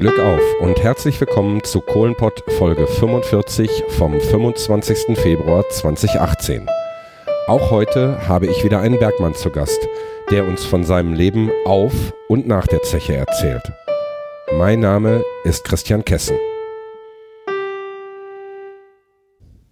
[0.00, 5.14] Glück auf und herzlich willkommen zu Kohlenpott Folge 45 vom 25.
[5.14, 6.66] Februar 2018.
[7.46, 9.78] Auch heute habe ich wieder einen Bergmann zu Gast,
[10.30, 11.92] der uns von seinem Leben auf
[12.30, 13.70] und nach der Zeche erzählt.
[14.56, 16.38] Mein Name ist Christian Kessen.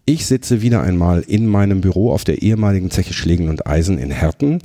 [0.05, 4.11] Ich sitze wieder einmal in meinem Büro auf der ehemaligen Zeche Schlägen und Eisen in
[4.11, 4.61] Herten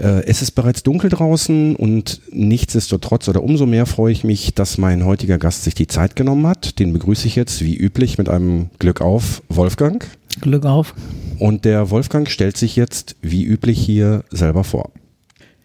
[0.00, 5.04] es ist bereits dunkel draußen und nichtsdestotrotz oder umso mehr freue ich mich, dass mein
[5.04, 6.78] heutiger Gast sich die Zeit genommen hat.
[6.78, 10.06] Den begrüße ich jetzt wie üblich mit einem Glück auf Wolfgang.
[10.40, 10.94] Glück auf.
[11.38, 14.90] Und der Wolfgang stellt sich jetzt wie üblich hier selber vor.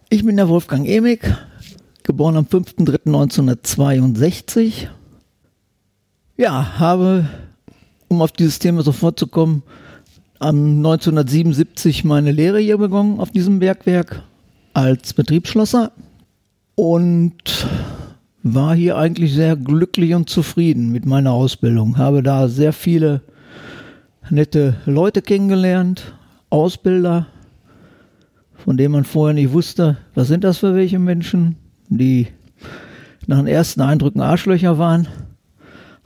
[0.10, 1.22] Ich bin der Wolfgang Emig,
[2.04, 4.88] geboren am 5.3.1962.
[6.38, 7.28] Ja, habe,
[8.08, 9.64] um auf dieses Thema sofort zu kommen,
[10.40, 14.24] am 1977 meine Lehre hier begonnen auf diesem Bergwerk
[14.74, 15.92] als Betriebsschlosser
[16.76, 17.68] und
[18.44, 21.98] war hier eigentlich sehr glücklich und zufrieden mit meiner Ausbildung.
[21.98, 23.22] Habe da sehr viele
[24.30, 26.14] nette Leute kennengelernt,
[26.50, 27.28] Ausbilder,
[28.54, 31.56] von denen man vorher nicht wusste, was sind das für welche Menschen,
[31.90, 32.28] die
[33.28, 35.08] nach den ersten Eindrücken Arschlöcher waren,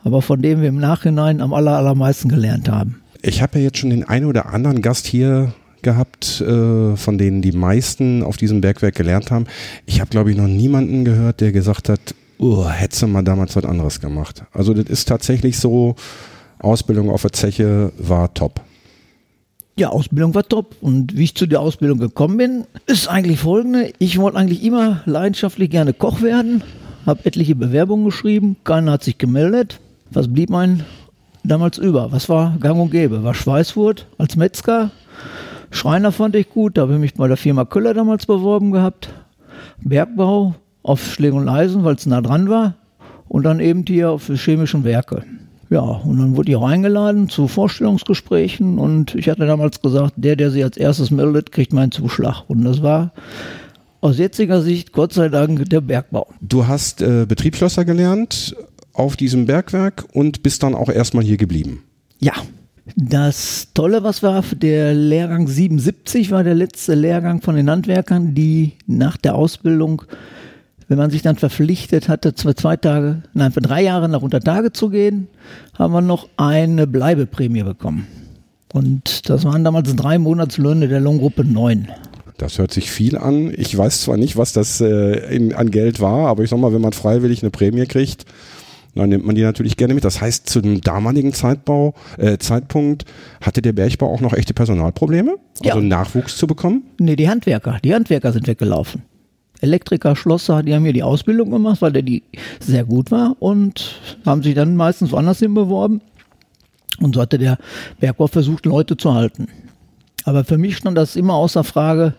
[0.03, 3.01] aber von denen wir im Nachhinein am allermeisten gelernt haben.
[3.21, 7.41] Ich habe ja jetzt schon den einen oder anderen Gast hier gehabt, äh, von denen
[7.41, 9.45] die meisten auf diesem Bergwerk gelernt haben.
[9.85, 11.99] Ich habe, glaube ich, noch niemanden gehört, der gesagt hat,
[12.37, 14.43] oh, hättest du mal damals was anderes gemacht.
[14.53, 15.95] Also das ist tatsächlich so,
[16.59, 18.61] Ausbildung auf der Zeche war top.
[19.77, 20.75] Ja, Ausbildung war top.
[20.81, 23.93] Und wie ich zu der Ausbildung gekommen bin, ist eigentlich folgende.
[23.97, 26.63] Ich wollte eigentlich immer leidenschaftlich gerne Koch werden,
[27.05, 29.79] habe etliche Bewerbungen geschrieben, keiner hat sich gemeldet.
[30.11, 30.83] Was blieb mein
[31.43, 32.11] damals über.
[32.11, 33.23] Was war gang und gäbe?
[33.23, 34.91] War Schweißwurt als Metzger.
[35.71, 39.09] Schreiner fand ich gut, da habe ich mich bei der Firma Köller damals beworben gehabt.
[39.81, 42.75] Bergbau auf Schläge und Eisen, weil es nah dran war.
[43.27, 45.23] Und dann eben hier auf chemischen Werke.
[45.69, 50.35] Ja, und dann wurde ich auch eingeladen zu Vorstellungsgesprächen und ich hatte damals gesagt, der,
[50.35, 52.43] der sich als erstes meldet, kriegt meinen Zuschlag.
[52.47, 53.11] Und das war
[54.01, 56.27] aus jetziger Sicht Gott sei Dank der Bergbau.
[56.41, 58.55] Du hast äh, Betriebsschlosser gelernt
[58.93, 61.83] auf diesem Bergwerk und bist dann auch erstmal hier geblieben.
[62.19, 62.33] Ja.
[62.95, 68.73] Das Tolle, was war, der Lehrgang 77 war der letzte Lehrgang von den Handwerkern, die
[68.87, 70.01] nach der Ausbildung,
[70.87, 74.39] wenn man sich dann verpflichtet hatte, zwei, zwei Tage, nein, für drei Jahre nach unter
[74.39, 75.27] Tage zu gehen,
[75.77, 78.07] haben wir noch eine Bleibeprämie bekommen.
[78.73, 81.89] Und das waren damals drei Monatslöhne der Lohngruppe 9.
[82.37, 83.51] Das hört sich viel an.
[83.55, 86.73] Ich weiß zwar nicht, was das äh, in, an Geld war, aber ich sag mal,
[86.73, 88.25] wenn man freiwillig eine Prämie kriegt,
[88.95, 90.03] dann nimmt man die natürlich gerne mit.
[90.03, 93.05] Das heißt, zu dem damaligen Zeitbau, äh, Zeitpunkt
[93.41, 95.37] hatte der Bergbau auch noch echte Personalprobleme?
[95.63, 95.85] Also ja.
[95.85, 96.83] Nachwuchs zu bekommen?
[96.99, 97.79] Nee, die Handwerker.
[97.83, 99.03] Die Handwerker sind weggelaufen.
[99.61, 102.23] Elektriker, Schlosser, die haben hier die Ausbildung gemacht, weil der die
[102.59, 106.01] sehr gut war und haben sich dann meistens woanders hin beworben.
[106.99, 107.57] Und so hatte der
[107.99, 109.47] Bergbau versucht, Leute zu halten.
[110.23, 112.13] Aber für mich stand das immer außer Frage,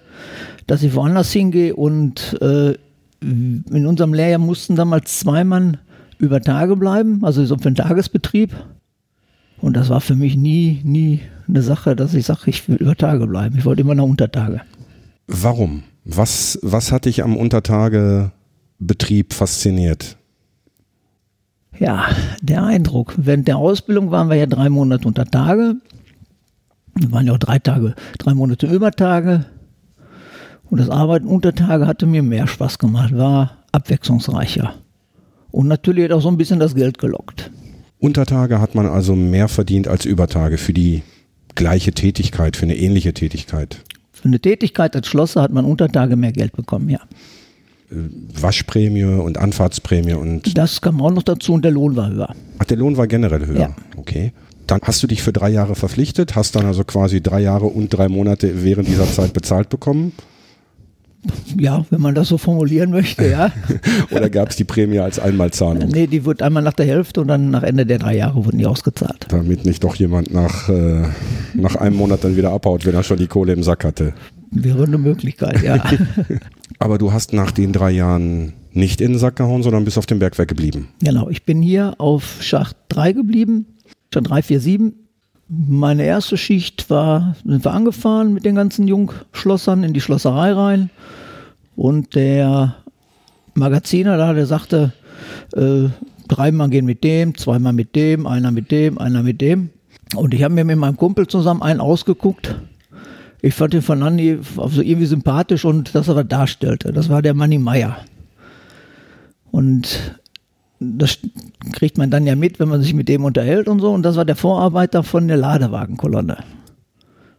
[0.67, 2.75] dass ich woanders hingehe und äh,
[3.23, 5.77] in unserem Lehrjahr mussten damals zwei Mann
[6.21, 8.55] über Tage bleiben, also so für einen Tagesbetrieb.
[9.61, 12.97] Und das war für mich nie, nie eine Sache, dass ich sage, ich will über
[12.97, 13.59] Tage bleiben.
[13.59, 14.61] Ich wollte immer noch Untertage.
[15.27, 15.83] Warum?
[16.05, 20.17] Was, was hat dich am Untertagebetrieb fasziniert?
[21.79, 22.07] Ja,
[22.43, 23.15] der Eindruck.
[23.17, 25.77] Während der Ausbildung waren wir ja drei Monate unter Tage.
[26.95, 29.47] Wir waren ja auch drei Tage, drei Monate Übertage.
[30.65, 34.75] Und das Arbeiten unter Tage hatte mir mehr Spaß gemacht, war abwechslungsreicher.
[35.51, 37.51] Und natürlich hat auch so ein bisschen das Geld gelockt.
[37.99, 41.03] Untertage hat man also mehr verdient als Übertage für die
[41.55, 43.83] gleiche Tätigkeit, für eine ähnliche Tätigkeit.
[44.13, 47.01] Für eine Tätigkeit als Schlosser hat man Untertage mehr Geld bekommen, ja.
[47.91, 47.95] Äh,
[48.41, 50.57] Waschprämie und Anfahrtsprämie und.
[50.57, 52.35] Das kam auch noch dazu und der Lohn war höher.
[52.59, 53.61] Ach, der Lohn war generell höher.
[53.61, 53.77] Ja.
[53.97, 54.33] Okay.
[54.67, 57.89] Dann hast du dich für drei Jahre verpflichtet, hast dann also quasi drei Jahre und
[57.89, 60.13] drei Monate während dieser Zeit bezahlt bekommen.
[61.59, 63.53] Ja, wenn man das so formulieren möchte, ja.
[64.11, 65.89] Oder gab es die Prämie als Einmalzahlung?
[65.89, 68.59] Nee, die wird einmal nach der Hälfte und dann nach Ende der drei Jahre wurden
[68.59, 69.27] die ausgezahlt.
[69.29, 71.03] Damit nicht doch jemand nach, äh,
[71.55, 74.15] nach einem Monat dann wieder abhaut, wenn er schon die Kohle im Sack hatte.
[74.51, 75.83] Wäre eine Möglichkeit, ja.
[76.79, 80.07] Aber du hast nach den drei Jahren nicht in den Sack gehauen, sondern bist auf
[80.07, 80.89] dem Bergwerk geblieben.
[81.03, 83.67] Genau, ich bin hier auf Schacht 3 geblieben,
[84.13, 84.95] Schacht 3, 4, 7
[85.51, 90.91] meine erste Schicht war, sind wir angefahren mit den ganzen Jungschlossern in die Schlosserei rein.
[91.75, 92.77] Und der
[93.55, 94.93] Magaziner da, der sagte,
[95.55, 95.89] äh,
[96.29, 99.71] dreimal gehen mit dem, zweimal mit dem, einer mit dem, einer mit dem.
[100.15, 102.55] Und ich habe mir mit meinem Kumpel zusammen einen ausgeguckt.
[103.43, 107.35] Ich fand den Fernandi also irgendwie sympathisch und das, was er darstellte, das war der
[107.35, 107.97] Manny Meyer.
[109.51, 110.20] Und
[110.81, 111.19] das
[111.73, 113.93] kriegt man dann ja mit, wenn man sich mit dem unterhält und so.
[113.93, 116.39] Und das war der Vorarbeiter von der Ladewagenkolonne.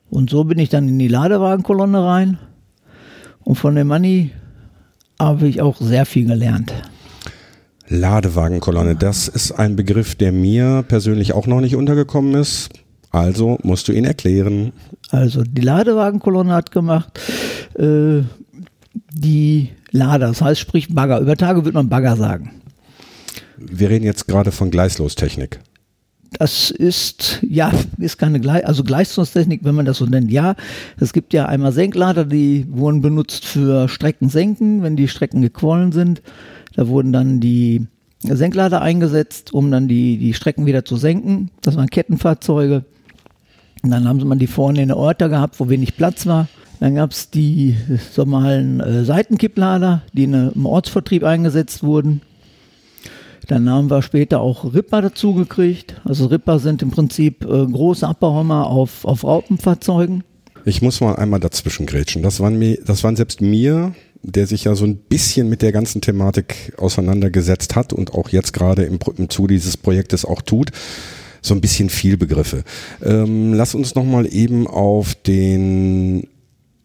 [0.09, 2.37] Und so bin ich dann in die Ladewagenkolonne rein.
[3.43, 4.31] Und von dem Manni
[5.19, 6.71] habe ich auch sehr viel gelernt.
[7.87, 12.69] Ladewagenkolonne, das ist ein Begriff, der mir persönlich auch noch nicht untergekommen ist.
[13.09, 14.71] Also musst du ihn erklären.
[15.09, 17.19] Also die Ladewagenkolonne hat gemacht
[17.77, 18.21] äh,
[19.13, 21.19] die Lader, das heißt sprich Bagger.
[21.19, 22.60] Über Tage würde man Bagger sagen.
[23.69, 25.59] Wir reden jetzt gerade von Gleislostechnik.
[26.39, 30.55] Das ist, ja, ist keine Gleis, also Gleichungstechnik, wenn man das so nennt, ja.
[30.97, 36.21] Es gibt ja einmal Senklader, die wurden benutzt für Streckensenken, wenn die Strecken gequollen sind.
[36.73, 37.85] Da wurden dann die
[38.23, 41.51] Senklader eingesetzt, um dann die, die Strecken wieder zu senken.
[41.61, 42.85] Das waren Kettenfahrzeuge.
[43.83, 46.47] Und dann haben sie man die vorne in der Orte gehabt, wo wenig Platz war.
[46.79, 47.75] Dann gab es die
[48.15, 52.21] normalen äh, Seitenkipplader, die in, im Ortsvertrieb eingesetzt wurden.
[53.47, 55.99] Dann haben wir später auch Ripper dazu gekriegt.
[56.03, 60.23] Also Ripper sind im Prinzip äh, große Abbauhammer auf, auf Raupenfahrzeugen.
[60.65, 62.21] Ich muss mal einmal dazwischen grätschen.
[62.21, 65.71] Das waren, mir, das waren selbst mir, der sich ja so ein bisschen mit der
[65.71, 70.71] ganzen Thematik auseinandergesetzt hat und auch jetzt gerade im, im Zuge dieses Projektes auch tut,
[71.41, 72.63] so ein bisschen viel Begriffe.
[73.03, 76.27] Ähm, lass uns nochmal eben auf den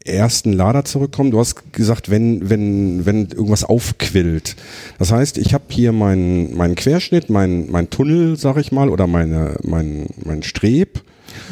[0.08, 1.30] ersten Lader zurückkommen.
[1.30, 4.56] Du hast gesagt, wenn, wenn, wenn irgendwas aufquillt.
[4.98, 9.06] Das heißt, ich habe hier meinen mein Querschnitt, mein, mein Tunnel, sag ich mal, oder
[9.06, 11.02] meine, mein, mein Streb.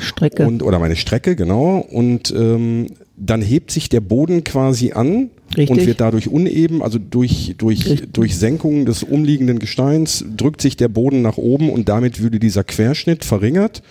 [0.01, 0.47] Strecke.
[0.47, 1.79] Und, oder meine Strecke, genau.
[1.79, 2.87] Und ähm,
[3.17, 5.71] dann hebt sich der Boden quasi an Richtig.
[5.71, 10.89] und wird dadurch uneben, also durch, durch, durch Senkung des umliegenden Gesteins drückt sich der
[10.89, 13.83] Boden nach oben und damit würde dieser Querschnitt verringert.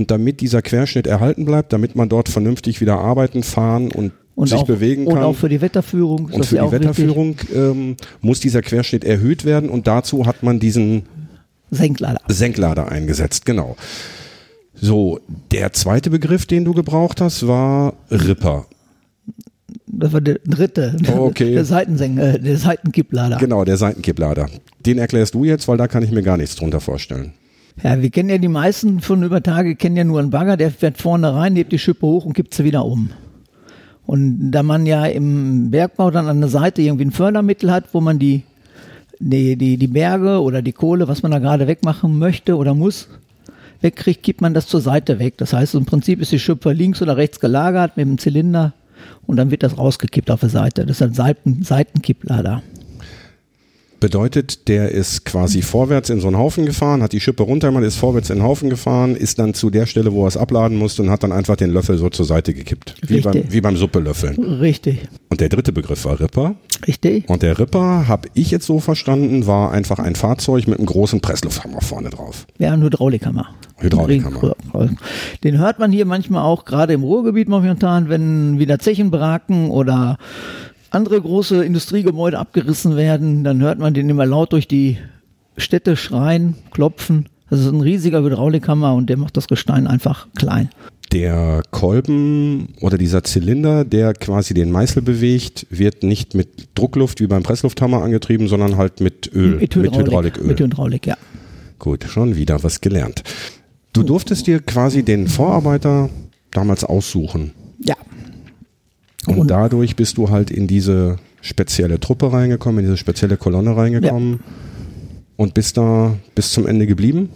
[0.00, 4.48] Und damit dieser Querschnitt erhalten bleibt, damit man dort vernünftig wieder arbeiten, fahren und, und
[4.48, 5.18] sich auch, bewegen kann.
[5.18, 6.30] Und auch für die Wetterführung.
[6.32, 11.02] Und für die Wetterführung ähm, muss dieser Querschnitt erhöht werden und dazu hat man diesen.
[11.70, 12.18] Senklader.
[12.28, 13.76] Senklader eingesetzt, genau.
[14.72, 15.20] So,
[15.52, 18.64] der zweite Begriff, den du gebraucht hast, war Ripper.
[19.86, 20.96] Das war der dritte.
[21.14, 21.52] Oh, okay.
[21.56, 23.36] Der, Seitensen äh, der Seitenkipplader.
[23.36, 24.48] Genau, der Seitenkipplader.
[24.78, 27.34] Den erklärst du jetzt, weil da kann ich mir gar nichts drunter vorstellen.
[27.82, 30.70] Ja, wir kennen ja die meisten von über Tage, kennen ja nur einen Bagger, der
[30.70, 33.10] fährt vorne rein, hebt die Schippe hoch und gibt sie wieder um.
[34.06, 38.00] Und da man ja im Bergbau dann an der Seite irgendwie ein Fördermittel hat, wo
[38.00, 38.42] man die,
[39.18, 43.08] die, die, die Berge oder die Kohle, was man da gerade wegmachen möchte oder muss,
[43.80, 45.38] wegkriegt, gibt man das zur Seite weg.
[45.38, 48.74] Das heißt, im Prinzip ist die Schippe links oder rechts gelagert mit dem Zylinder
[49.26, 50.84] und dann wird das rausgekippt auf der Seite.
[50.84, 52.62] Das ist ein Seiten, Seitenkipplader.
[54.00, 57.96] Bedeutet, der ist quasi vorwärts in so einen Haufen gefahren, hat die Schippe runtergemacht, ist
[57.96, 61.02] vorwärts in den Haufen gefahren, ist dann zu der Stelle, wo er es abladen musste
[61.02, 62.94] und hat dann einfach den Löffel so zur Seite gekippt.
[63.06, 64.36] Wie beim, wie beim Suppelöffeln.
[64.42, 66.54] Richtig, Und der dritte Begriff war Ripper.
[66.86, 67.28] richtig.
[67.28, 71.20] Und der Ripper, habe ich jetzt so verstanden, war einfach ein Fahrzeug mit einem großen
[71.20, 72.46] Presslufthammer vorne drauf.
[72.58, 73.48] Ja, ein Hydraulikhammer.
[73.78, 74.54] Hydraulikhammer.
[75.44, 80.16] Den hört man hier manchmal auch gerade im Ruhrgebiet momentan, wenn wieder Zechen braken oder
[80.90, 84.98] andere große Industriegebäude abgerissen werden, dann hört man den immer laut durch die
[85.56, 87.28] Städte schreien, klopfen.
[87.48, 90.70] Das ist ein riesiger Hydraulikhammer und der macht das Gestein einfach klein.
[91.12, 97.26] Der Kolben oder dieser Zylinder, der quasi den Meißel bewegt, wird nicht mit Druckluft wie
[97.26, 100.44] beim Presslufthammer angetrieben, sondern halt mit Öl, mit, Hydraulik, Hydrauliköl.
[100.44, 101.16] Mit Hydraulik, ja.
[101.80, 103.24] Gut, schon wieder was gelernt.
[103.92, 106.10] Du durftest dir quasi den Vorarbeiter
[106.52, 107.52] damals aussuchen.
[107.80, 107.96] Ja.
[109.26, 113.76] Und, Und- dadurch bist du halt in diese spezielle Truppe reingekommen, in diese spezielle Kolonne
[113.76, 114.40] reingekommen
[115.36, 117.30] und bist da bis zum Ende geblieben.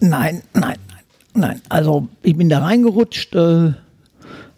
[0.00, 1.02] Nein, nein, nein,
[1.34, 1.60] nein.
[1.68, 3.72] Also ich bin da reingerutscht, äh,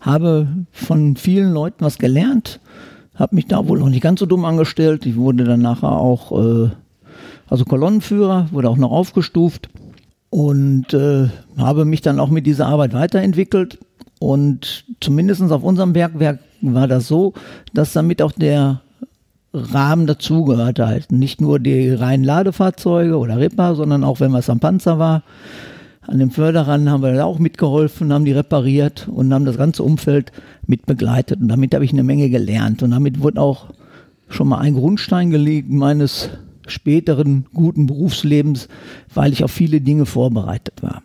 [0.01, 2.61] habe von vielen Leuten was gelernt,
[3.15, 5.07] habe mich da wohl noch nicht ganz so dumm angestellt.
[5.07, 6.71] Ich wurde dann nachher auch, äh,
[7.49, 9.69] also Kolonnenführer, wurde auch noch aufgestuft
[10.31, 13.79] und äh, habe mich dann auch mit dieser Arbeit weiterentwickelt.
[14.19, 17.35] Und zumindest auf unserem Bergwerk war das so,
[17.75, 18.81] dass damit auch der
[19.53, 21.13] Rahmen dazugehörte halt.
[21.13, 25.23] Nicht nur die reinen Ladefahrzeuge oder Ripper, sondern auch wenn was am Panzer war.
[26.03, 29.83] An dem Förderern haben wir da auch mitgeholfen, haben die repariert und haben das ganze
[29.83, 30.31] Umfeld
[30.67, 31.41] mit begleitet.
[31.41, 32.83] Und damit habe ich eine Menge gelernt.
[32.83, 33.67] Und damit wurde auch
[34.29, 36.31] schon mal ein Grundstein gelegt meines
[36.69, 38.69] späteren guten Berufslebens,
[39.15, 41.03] weil ich auf viele Dinge vorbereitet war.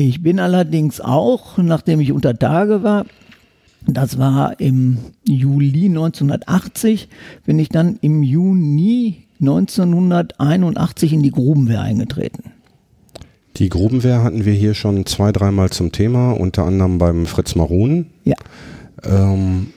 [0.00, 3.04] Ich bin allerdings auch, nachdem ich unter Tage war,
[3.84, 7.08] das war im Juli 1980,
[7.44, 12.52] bin ich dann im Juni 1981 in die Grubenwehr eingetreten.
[13.56, 18.06] Die Grubenwehr hatten wir hier schon zwei, dreimal zum Thema, unter anderem beim Fritz Marun.
[18.22, 18.36] Ja.
[19.02, 19.72] Ähm,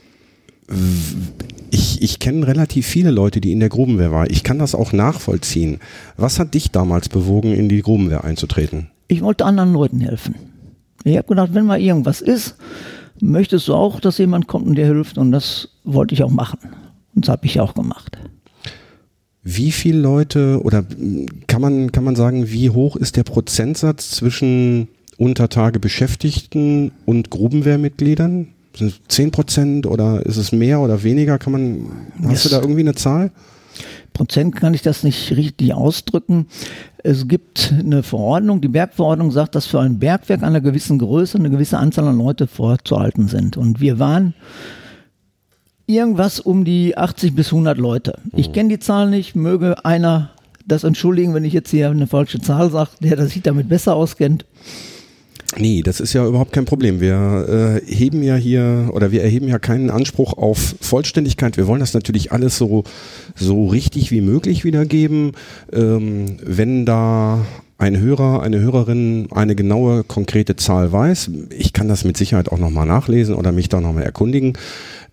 [1.72, 4.28] Ich, ich kenne relativ viele Leute, die in der Grubenwehr waren.
[4.30, 5.80] Ich kann das auch nachvollziehen.
[6.16, 8.92] Was hat dich damals bewogen, in die Grubenwehr einzutreten?
[9.12, 10.36] Ich wollte anderen Leuten helfen.
[11.04, 12.56] Ich habe gedacht, wenn mal irgendwas ist,
[13.20, 15.18] möchtest du auch, dass jemand kommt und dir hilft.
[15.18, 16.60] Und das wollte ich auch machen.
[17.14, 18.18] Und das habe ich auch gemacht.
[19.44, 20.86] Wie viele Leute oder
[21.48, 24.88] kann man, kann man sagen, wie hoch ist der Prozentsatz zwischen
[25.18, 28.48] Untertage Beschäftigten und Grubenwehrmitgliedern?
[28.78, 31.38] Sind es 10 Prozent oder ist es mehr oder weniger?
[31.38, 31.92] Kann man,
[32.24, 32.44] hast yes.
[32.44, 33.32] du da irgendwie eine Zahl?
[34.14, 36.48] Prozent kann ich das nicht richtig ausdrücken.
[37.04, 41.50] Es gibt eine Verordnung, die Bergverordnung sagt, dass für ein Bergwerk einer gewissen Größe eine
[41.50, 43.58] gewisse Anzahl an Leute vorzuhalten sind.
[43.58, 44.34] Und wir waren
[45.88, 48.20] irgendwas um die 80 bis 100 Leute.
[48.36, 48.54] Ich mhm.
[48.54, 50.32] kenne die Zahl nicht, möge einer
[50.66, 54.46] das entschuldigen, wenn ich jetzt hier eine falsche Zahl sage, der sich damit besser auskennt.
[55.58, 57.02] Nee, das ist ja überhaupt kein Problem.
[57.02, 61.58] Wir äh, heben ja hier oder wir erheben ja keinen Anspruch auf Vollständigkeit.
[61.58, 62.84] Wir wollen das natürlich alles so,
[63.36, 65.34] so richtig wie möglich wiedergeben.
[65.74, 67.46] Ähm, wenn da
[67.78, 72.60] ein Hörer, eine Hörerin eine genaue, konkrete Zahl weiß, ich kann das mit Sicherheit auch
[72.60, 74.54] nochmal nachlesen oder mich da nochmal erkundigen,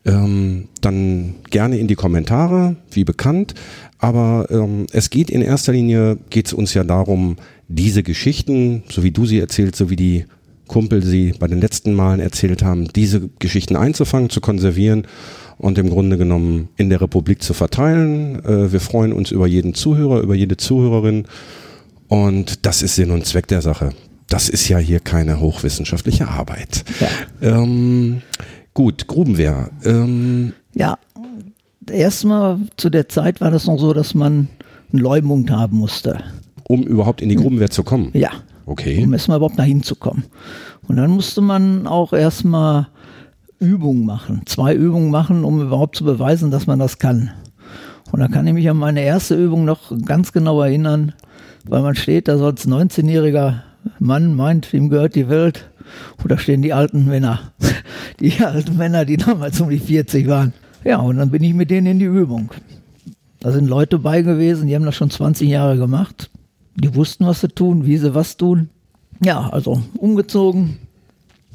[0.04, 3.54] ähm, dann gerne in die Kommentare, wie bekannt.
[3.98, 7.36] Aber ähm, es geht in erster Linie, geht es uns ja darum,
[7.68, 10.24] diese Geschichten, so wie du sie erzählt, so wie die
[10.66, 15.06] Kumpel sie bei den letzten Malen erzählt haben, diese Geschichten einzufangen, zu konservieren
[15.56, 18.44] und im Grunde genommen in der Republik zu verteilen.
[18.44, 21.24] Äh, wir freuen uns über jeden Zuhörer, über jede Zuhörerin
[22.08, 23.90] und das ist Sinn und Zweck der Sache.
[24.28, 26.84] Das ist ja hier keine hochwissenschaftliche Arbeit.
[27.00, 27.62] Ja.
[27.62, 28.22] Ähm,
[28.74, 29.70] gut, Grubenwehr.
[29.84, 30.98] Ähm, ja,
[31.90, 34.48] erstmal zu der Zeit war das noch so, dass man
[34.92, 36.22] einen Leumund haben musste.
[36.68, 38.10] Um überhaupt in die Grubenwehr zu kommen?
[38.12, 38.30] Ja.
[38.66, 39.02] Okay.
[39.02, 40.24] Um erstmal überhaupt dahin zu kommen.
[40.86, 42.88] Und dann musste man auch erstmal
[43.58, 47.30] Übungen machen, zwei Übungen machen, um überhaupt zu beweisen, dass man das kann.
[48.12, 51.12] Und da kann ich mich an meine erste Übung noch ganz genau erinnern,
[51.66, 53.62] weil man steht da so als 19-jähriger
[53.98, 55.70] Mann, meint, ihm gehört die Welt.
[56.22, 57.52] Und da stehen die alten Männer.
[58.20, 60.52] Die alten Männer, die damals um die 40 waren.
[60.82, 62.50] Ja, und dann bin ich mit denen in die Übung.
[63.38, 66.28] Da sind Leute bei gewesen, die haben das schon 20 Jahre gemacht.
[66.80, 68.68] Die wussten, was sie tun, wie sie was tun.
[69.20, 70.78] Ja, also umgezogen.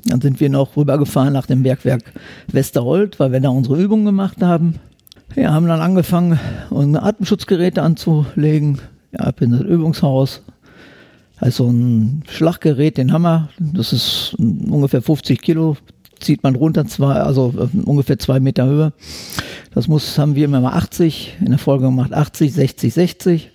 [0.06, 2.04] Dann sind wir noch rübergefahren nach dem Bergwerk
[2.52, 4.80] Westerhold, weil wir da unsere Übungen gemacht haben.
[5.36, 6.40] Ja, haben dann angefangen,
[6.70, 8.80] unsere Atemschutzgeräte anzulegen.
[9.14, 10.42] Ja, ab in das Übungshaus.
[11.38, 15.78] Also ein Schlaggerät, den Hammer, das ist ungefähr 50 Kilo,
[16.20, 17.54] zieht man runter, zwei, also
[17.86, 18.94] ungefähr zwei Meter Höhe.
[19.74, 23.52] Das muss, haben wir immer mal 80, in der Folge gemacht 80, 60, 60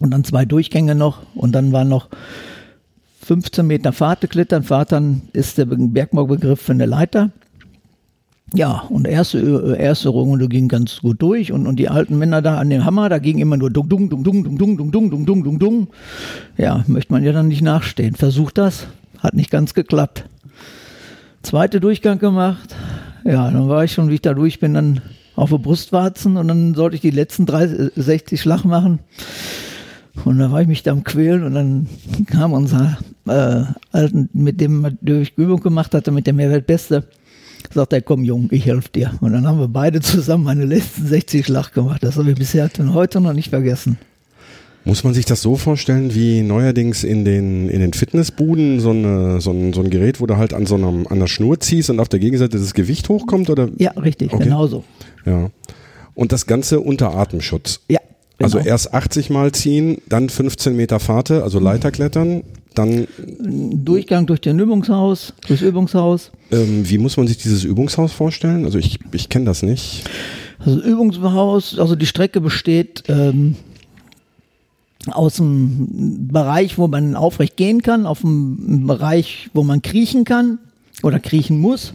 [0.00, 2.08] und dann zwei Durchgänge noch und dann waren noch
[3.22, 4.62] 15 Meter Fahrte klettern.
[4.62, 7.30] Fahrtern ist der Bergbaubegriff für eine Leiter.
[8.54, 12.56] Ja, und erste, erste Runde ging ganz gut durch und, und die alten Männer da
[12.56, 15.10] an dem Hammer, da ging immer nur dung, dung, dung, dung, dung, dung, dung, dung,
[15.10, 15.88] dung, dung, dung, dung.
[16.56, 18.14] Ja, möchte man ja dann nicht nachstehen.
[18.14, 18.86] Versucht das,
[19.18, 20.24] hat nicht ganz geklappt.
[21.42, 22.74] Zweite Durchgang gemacht.
[23.24, 25.02] Ja, dann war ich schon, wie ich da durch bin, dann
[25.36, 29.00] auf der Brustwarzen und dann sollte ich die letzten 30, 60 Schlag machen.
[30.24, 31.86] Und da war ich mich da am Quälen und dann
[32.26, 33.62] kam unser äh,
[33.92, 37.04] Alten, mit dem durch Übung gemacht hatte, mit dem Mehrwertbeste,
[37.72, 39.12] sagt er, komm Jung, ich helfe dir.
[39.20, 42.02] Und dann haben wir beide zusammen meine letzten 60 Schlag gemacht.
[42.02, 43.98] Das habe ich bisher heute noch nicht vergessen.
[44.84, 49.40] Muss man sich das so vorstellen, wie neuerdings in den, in den Fitnessbuden so, eine,
[49.40, 51.90] so, ein, so ein Gerät, wo du halt an so einem, an der Schnur ziehst
[51.90, 53.50] und auf der Gegenseite das Gewicht hochkommt?
[53.50, 53.68] Oder?
[53.76, 54.44] Ja, richtig, okay.
[54.44, 54.84] genauso.
[55.26, 55.50] Ja.
[56.14, 57.80] Und das Ganze unter Atemschutz?
[57.90, 58.00] Ja,
[58.40, 58.70] also genau.
[58.70, 65.34] erst 80 Mal ziehen, dann 15 Meter Fahrt, also Leiterklettern, dann Durchgang durch den Übungshaus,
[65.46, 66.30] durchs Übungshaus.
[66.52, 68.64] Ähm, wie muss man sich dieses Übungshaus vorstellen?
[68.64, 70.04] Also ich, ich kenne das nicht.
[70.58, 73.56] Also Übungshaus, also die Strecke besteht ähm,
[75.10, 80.58] aus dem Bereich, wo man aufrecht gehen kann, auf dem Bereich, wo man kriechen kann
[81.02, 81.94] oder kriechen muss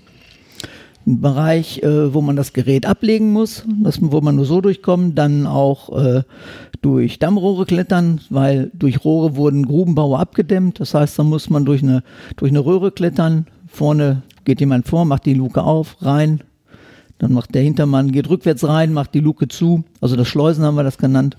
[1.05, 5.17] ein Bereich, äh, wo man das Gerät ablegen muss, das, wo man nur so durchkommt,
[5.17, 6.24] dann auch äh,
[6.81, 10.79] durch Dammrohre klettern, weil durch Rohre wurden Grubenbaue abgedämmt.
[10.79, 12.03] Das heißt, da muss man durch eine,
[12.38, 13.48] durch eine Röhre klettern.
[13.67, 16.41] Vorne geht jemand vor, macht die Luke auf, rein.
[17.19, 19.83] Dann macht der Hintermann, geht rückwärts rein, macht die Luke zu.
[20.01, 21.38] Also das Schleusen haben wir das genannt.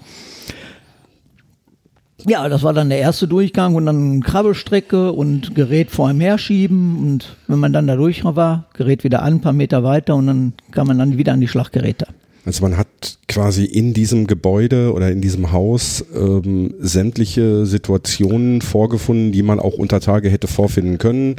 [2.26, 6.96] Ja, das war dann der erste Durchgang und dann Krabbelstrecke und Gerät vor ihm herschieben
[6.98, 10.26] und wenn man dann da durch war, Gerät wieder an, ein paar Meter weiter und
[10.26, 12.06] dann kam man dann wieder an die Schlaggeräte.
[12.46, 19.32] Also man hat quasi in diesem Gebäude oder in diesem Haus ähm, sämtliche Situationen vorgefunden,
[19.32, 21.36] die man auch unter Tage hätte vorfinden können.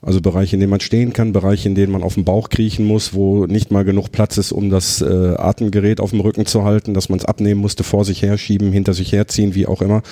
[0.00, 2.86] Also Bereiche, in denen man stehen kann, Bereiche, in denen man auf dem Bauch kriechen
[2.86, 6.62] muss, wo nicht mal genug Platz ist, um das äh, Atemgerät auf dem Rücken zu
[6.64, 10.02] halten, dass man es abnehmen musste, vor sich herschieben, hinter sich herziehen, wie auch immer,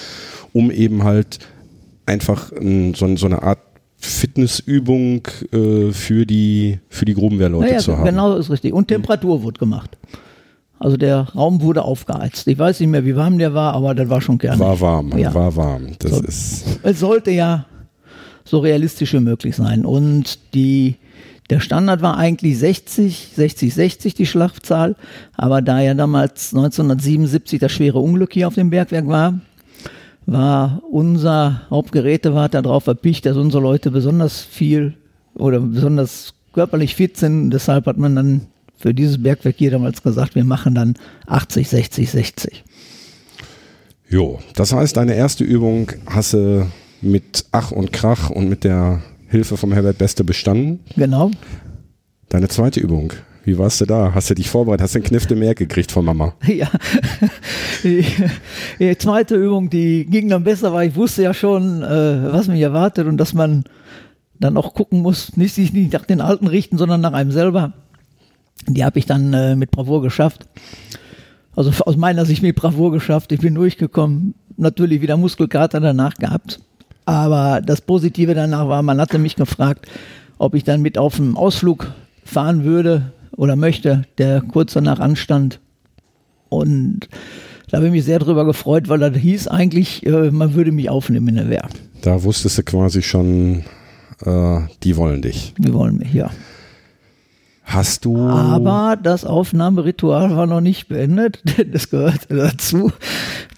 [0.53, 1.39] um eben halt
[2.05, 3.61] einfach n, so, so eine Art
[3.99, 8.05] Fitnessübung äh, für die für die Grubenwehrleute Naja, zu haben.
[8.05, 8.73] genau ist richtig.
[8.73, 9.97] Und Temperatur wurde gemacht.
[10.79, 12.47] Also der Raum wurde aufgeheizt.
[12.49, 14.59] Ich weiß nicht mehr, wie warm der war, aber das war schon gerne.
[14.59, 15.33] War warm, Ja.
[15.33, 15.93] war warm.
[16.01, 16.23] Das So.
[16.23, 17.65] ist Es sollte ja
[18.47, 19.85] so realistisch wie möglich sein.
[19.85, 20.95] Und die,
[21.51, 24.97] der Standard war eigentlich 60, 60, 60 die Schlachtzahl.
[25.37, 29.41] Aber da ja damals 1977 das schwere Unglück hier auf dem Bergwerk war,
[30.25, 34.95] war unser Hauptgerätewart darauf verpicht, dass unsere Leute besonders viel
[35.35, 37.51] oder besonders körperlich fit sind.
[37.51, 38.41] Deshalb hat man dann
[38.79, 40.95] für dieses Bergwerk hier damals gesagt, wir machen dann
[41.27, 42.65] 80, 60, 60.
[44.09, 46.67] Jo, das heißt, deine erste Übung hast du
[47.03, 50.81] mit Ach und Krach und mit der Hilfe vom Herbert Beste bestanden.
[50.97, 51.31] Genau.
[52.29, 53.13] Deine zweite Übung,
[53.45, 54.13] wie warst du da?
[54.15, 54.83] Hast du dich vorbereitet?
[54.83, 56.35] Hast du den Kniff mehr gekriegt von Mama?
[56.47, 56.69] Ja,
[57.85, 58.05] die,
[58.79, 62.61] die zweite Übung, die ging dann besser, weil ich wusste ja schon, äh, was mich
[62.61, 63.65] erwartet und dass man
[64.39, 67.73] dann auch gucken muss, nicht sich nicht nach den Alten richten, sondern nach einem selber.
[68.67, 70.49] Die habe ich dann äh, mit Bravour geschafft.
[71.55, 73.33] Also aus meiner Sicht mit Bravour geschafft.
[73.33, 74.35] Ich bin durchgekommen.
[74.57, 76.61] Natürlich wieder Muskelkater danach gehabt.
[77.07, 79.87] Aber das Positive danach war, man hatte mich gefragt,
[80.39, 81.93] ob ich dann mit auf einen Ausflug
[82.25, 85.61] fahren würde oder möchte, der kurz danach anstand.
[86.49, 87.09] Und
[87.71, 90.91] da habe ich mich sehr drüber gefreut, weil das hieß eigentlich, äh, man würde mich
[90.91, 91.69] aufnehmen in der Wehr.
[92.03, 93.65] Da wusstest du quasi schon,
[94.25, 95.55] äh, die wollen dich.
[95.59, 96.31] Die wollen mich, ja.
[97.69, 102.93] Hast du Aber das Aufnahmeritual war noch nicht beendet, denn es gehörte dazu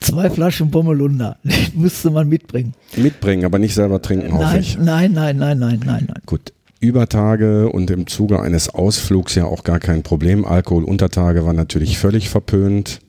[0.01, 1.37] zwei Flaschen Pommelunder.
[1.45, 2.73] Die musste man mitbringen.
[2.97, 4.79] mitbringen, aber nicht selber trinken, hoffe Nein, ich.
[4.79, 6.23] nein, nein, nein, nein, nein, nein.
[6.25, 6.53] Gut.
[6.81, 10.45] Übertage und im Zuge eines Ausflugs ja auch gar kein Problem.
[10.45, 13.01] Alkoholuntertage war natürlich völlig verpönt.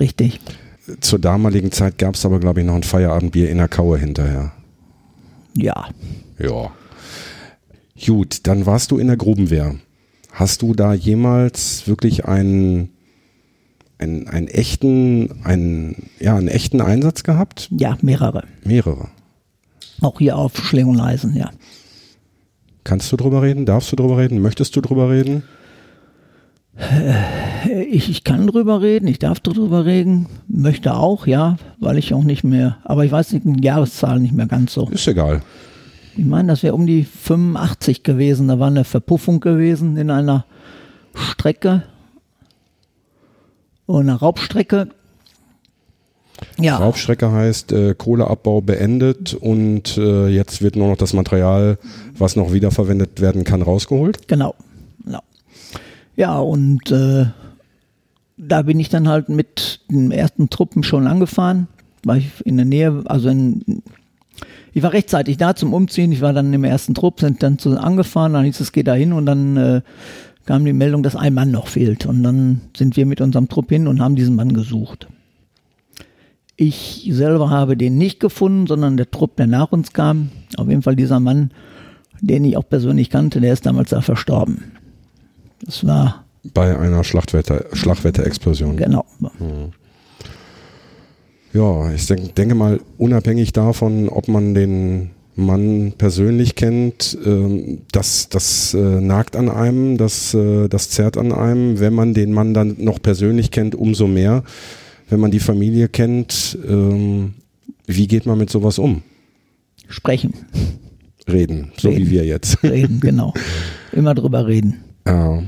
[0.00, 0.40] Richtig.
[1.00, 4.52] Zur damaligen Zeit gab es aber, glaube ich, noch ein Feierabendbier in der Kaue hinterher.
[5.54, 5.88] Ja.
[6.38, 6.70] Ja.
[8.06, 9.74] Gut, dann warst du in der Grubenwehr.
[10.32, 12.90] Hast du da jemals wirklich einen,
[13.98, 17.68] einen, einen echten, einen, ja, einen echten Einsatz gehabt?
[17.76, 18.44] Ja, mehrere.
[18.64, 19.08] Mehrere.
[20.00, 21.50] Auch hier auf Schlingenleisen, ja.
[22.84, 23.66] Kannst du drüber reden?
[23.66, 24.40] Darfst du drüber reden?
[24.40, 25.42] Möchtest du drüber reden?
[26.76, 32.14] Äh, Ich, ich kann drüber reden, ich darf drüber reden, möchte auch, ja, weil ich
[32.14, 34.88] auch nicht mehr, aber ich weiß nicht, die Jahreszahl nicht mehr ganz so.
[34.88, 35.42] Ist egal.
[36.18, 38.48] Ich meine, das wäre um die 85 gewesen.
[38.48, 40.46] Da war eine Verpuffung gewesen in einer
[41.14, 41.84] Strecke.
[43.86, 44.88] Oder eine Raubstrecke.
[46.58, 51.78] Ja, Raubstrecke heißt äh, Kohleabbau beendet und äh, jetzt wird nur noch das Material,
[52.16, 54.26] was noch wiederverwendet werden kann, rausgeholt.
[54.26, 54.56] genau.
[55.04, 55.22] genau.
[56.16, 57.26] Ja, und äh,
[58.36, 61.68] da bin ich dann halt mit den ersten Truppen schon angefahren,
[62.02, 63.82] weil ich in der Nähe, also in,
[64.78, 67.76] ich war rechtzeitig da zum Umziehen, ich war dann im ersten Trupp, sind dann zu
[67.76, 69.80] angefahren, dann hieß es, geh da hin und dann äh,
[70.46, 72.06] kam die Meldung, dass ein Mann noch fehlt.
[72.06, 75.08] Und dann sind wir mit unserem Trupp hin und haben diesen Mann gesucht.
[76.54, 80.82] Ich selber habe den nicht gefunden, sondern der Trupp, der nach uns kam, auf jeden
[80.82, 81.50] Fall dieser Mann,
[82.20, 84.62] den ich auch persönlich kannte, der ist damals da verstorben.
[85.60, 88.76] Das war, Bei einer Schlachtwetter, Schlagwetterexplosion.
[88.76, 89.04] genau.
[91.52, 98.28] Ja, ich denk, denke mal, unabhängig davon, ob man den Mann persönlich kennt, ähm, das,
[98.28, 101.78] das äh, nagt an einem, das, äh, das zerrt an einem.
[101.78, 104.42] Wenn man den Mann dann noch persönlich kennt, umso mehr.
[105.08, 107.34] Wenn man die Familie kennt, ähm,
[107.86, 109.02] wie geht man mit sowas um?
[109.88, 110.34] Sprechen,
[111.26, 112.00] Reden, so Reden.
[112.00, 112.62] wie wir jetzt.
[112.62, 113.32] reden, genau.
[113.92, 114.84] Immer drüber reden.
[115.06, 115.42] Ja.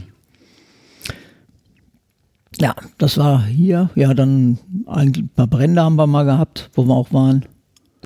[2.60, 3.90] Ja, das war hier.
[3.94, 7.44] Ja, dann ein paar Brände haben wir mal gehabt, wo wir auch waren.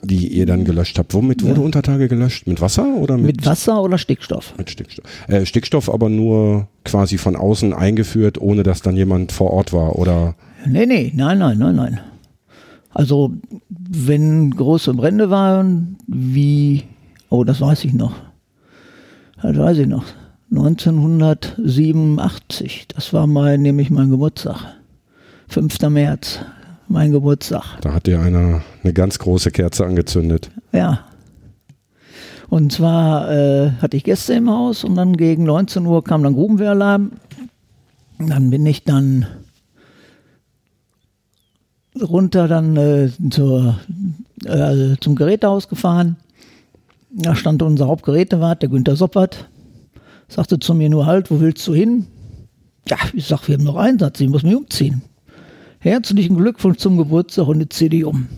[0.03, 1.15] die ihr dann gelöscht habt.
[1.15, 1.65] Womit wurde Ja.
[1.65, 2.47] Untertage gelöscht?
[2.47, 4.53] Mit Wasser oder mit, Mit Wasser oder Stickstoff?
[4.59, 5.05] mit Stickstoff?
[5.29, 9.97] Äh, Stickstoff aber nur quasi von außen eingeführt, ohne dass dann jemand vor Ort war
[9.97, 10.35] oder
[10.67, 12.01] Nee, nee, nein, nein, nein, nein.
[12.91, 13.33] Also,
[13.69, 16.85] wenn große Brände waren, wie,
[17.31, 18.15] oh, das weiß ich noch.
[19.43, 20.05] Das weiß ich noch.
[20.51, 24.77] 1987, das war mein, nämlich mein Geburtstag.
[25.49, 25.81] 5.
[25.91, 26.39] März,
[26.89, 27.81] mein Geburtstag.
[27.81, 30.51] da hat dir einer eine ganz große Kerze angezündet.
[30.73, 31.07] Ja.
[32.49, 36.35] Und zwar äh, hatte ich Gäste im Haus und dann gegen 19 Uhr kam dann
[36.35, 37.13] Grubenwehralarm.
[38.19, 39.27] Dann bin ich dann
[42.01, 43.79] runter dann äh, zur,
[44.45, 46.17] äh, zum Gerätehaus gefahren.
[47.11, 49.49] Da stand unser Hauptgerätewart, der Günther Soppert,
[50.29, 52.07] sagte zu mir nur halt, wo willst du hin?
[52.89, 55.03] Ja, ich sag, wir haben noch Einsatz, ich muss mich umziehen.
[55.79, 58.29] Herzlichen Glückwunsch zum Geburtstag und jetzt zieh dich um.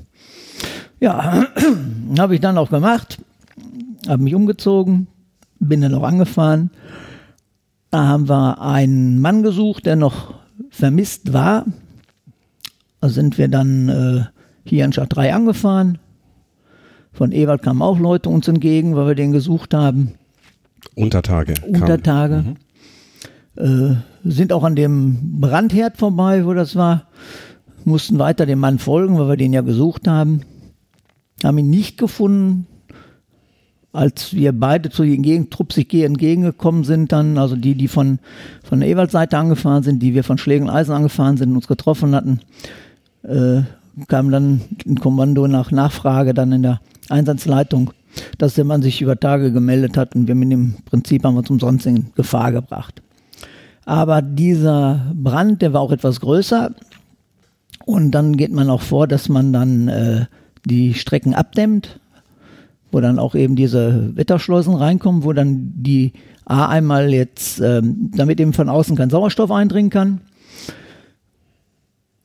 [1.00, 1.46] Ja,
[2.18, 3.18] habe ich dann auch gemacht,
[4.08, 5.08] habe mich umgezogen,
[5.58, 6.70] bin dann auch angefahren.
[7.90, 10.34] Da haben wir einen Mann gesucht, der noch
[10.70, 11.64] vermisst war.
[13.00, 14.24] Da sind wir dann äh,
[14.64, 15.98] hier in Stadt 3 angefahren.
[17.12, 20.14] Von Ewald kamen auch Leute uns entgegen, weil wir den gesucht haben.
[20.94, 21.54] Untertage.
[21.66, 22.44] Untertage.
[22.44, 22.56] Mhm.
[23.56, 27.08] Äh, sind auch an dem Brandherd vorbei, wo das war.
[27.84, 30.42] Mussten weiter dem Mann folgen, weil wir den ja gesucht haben.
[31.42, 32.66] Haben ihn nicht gefunden.
[33.92, 35.22] Als wir beide zu den
[35.72, 38.18] sich entgegengekommen sind, dann, also die, die von,
[38.62, 42.14] von der Ewald-Seite angefahren sind, die wir von Schlägen Eisen angefahren sind und uns getroffen
[42.14, 42.40] hatten,
[43.22, 43.62] äh,
[44.08, 47.92] kam dann ein Kommando nach Nachfrage dann in der Einsatzleitung,
[48.38, 51.50] dass der Mann sich über Tage gemeldet hat und wir mit dem Prinzip haben uns
[51.50, 53.02] umsonst in Gefahr gebracht.
[53.84, 56.72] Aber dieser Brand, der war auch etwas größer
[57.84, 60.26] und dann geht man auch vor, dass man dann äh,
[60.64, 62.00] die Strecken abdämmt,
[62.90, 66.12] wo dann auch eben diese Wetterschleusen reinkommen, wo dann die
[66.44, 70.20] A einmal jetzt, ähm, damit eben von außen kein Sauerstoff eindringen kann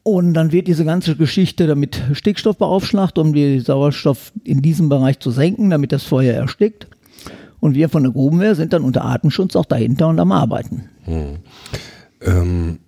[0.04, 5.20] und dann wird diese ganze Geschichte damit Stickstoff beaufschlagt, um den Sauerstoff in diesem Bereich
[5.20, 6.88] zu senken, damit das Feuer erstickt.
[7.60, 10.90] Und wir von der Grubenwehr sind dann unter Atemschutz auch dahinter und am Arbeiten.
[11.04, 11.38] Hm.
[12.22, 12.80] Ähm,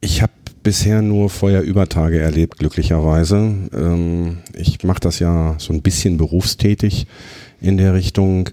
[0.00, 0.32] ich habe
[0.64, 3.36] bisher nur Feuerübertage erlebt, glücklicherweise.
[3.72, 7.06] Ähm, ich mache das ja so ein bisschen berufstätig
[7.60, 8.50] in der Richtung.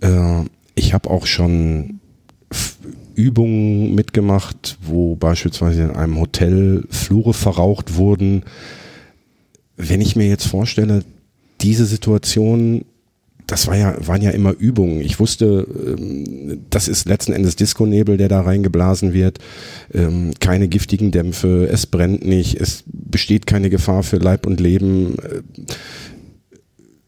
[0.00, 0.42] Äh,
[0.74, 2.00] ich habe auch schon
[3.14, 8.44] Übungen mitgemacht, wo beispielsweise in einem Hotel Flure verraucht wurden.
[9.76, 11.04] Wenn ich mir jetzt vorstelle,
[11.60, 12.84] diese Situation,
[13.46, 15.00] das war ja, waren ja immer Übungen.
[15.00, 15.66] Ich wusste,
[15.98, 19.38] ähm, das ist letzten Endes Disco-Nebel, der da reingeblasen wird.
[19.92, 25.16] Ähm, keine giftigen Dämpfe, es brennt nicht, es besteht keine Gefahr für Leib und Leben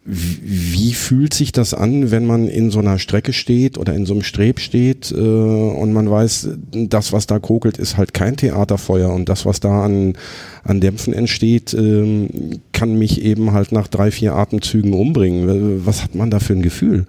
[0.09, 4.14] wie fühlt sich das an, wenn man in so einer Strecke steht oder in so
[4.14, 9.12] einem Streb steht äh, und man weiß, das, was da kokelt, ist halt kein Theaterfeuer
[9.12, 10.14] und das, was da an,
[10.62, 12.29] an Dämpfen entsteht, äh,
[12.73, 15.85] kann mich eben halt nach drei, vier Atemzügen umbringen.
[15.85, 17.07] Was hat man da für ein Gefühl?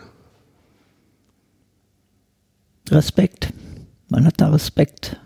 [2.89, 3.53] Respekt.
[4.09, 5.17] Man hat da Respekt.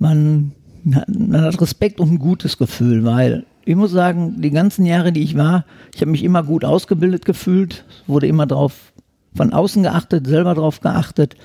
[0.00, 5.12] Man, man hat Respekt und ein gutes Gefühl, weil ich muss sagen, die ganzen Jahre,
[5.12, 8.92] die ich war, ich habe mich immer gut ausgebildet gefühlt, wurde immer drauf
[9.36, 11.36] von außen geachtet, selber drauf geachtet,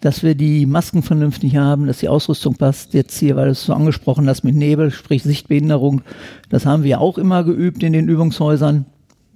[0.00, 2.94] dass wir die Masken vernünftig haben, dass die Ausrüstung passt.
[2.94, 6.02] Jetzt hier, weil du es so angesprochen hast mit Nebel, sprich Sichtbehinderung,
[6.50, 8.86] das haben wir auch immer geübt in den Übungshäusern.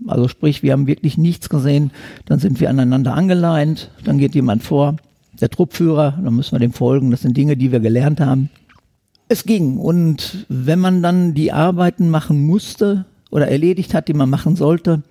[0.09, 1.93] Also sprich, wir haben wirklich nichts gesehen,
[2.25, 4.97] dann sind wir aneinander angeleint, dann geht jemand vor,
[5.41, 7.13] der Truppführer, dann müssen wir dem folgen.
[7.13, 8.51] Das sind Dinge, die wir gelernt haben.
[9.31, 9.79] Es ging.
[9.79, 15.05] Und wenn man dann die Arbeiten machen musste oder erledigt hat, die man machen sollte,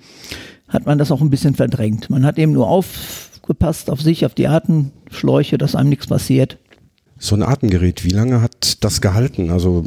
[0.68, 2.10] hat man das auch ein bisschen verdrängt.
[2.10, 6.58] Man hat eben nur aufgepasst auf sich, auf die Atemschläuche, dass einem nichts passiert.
[7.18, 9.52] So ein Atemgerät, wie lange hat das gehalten?
[9.52, 9.86] Also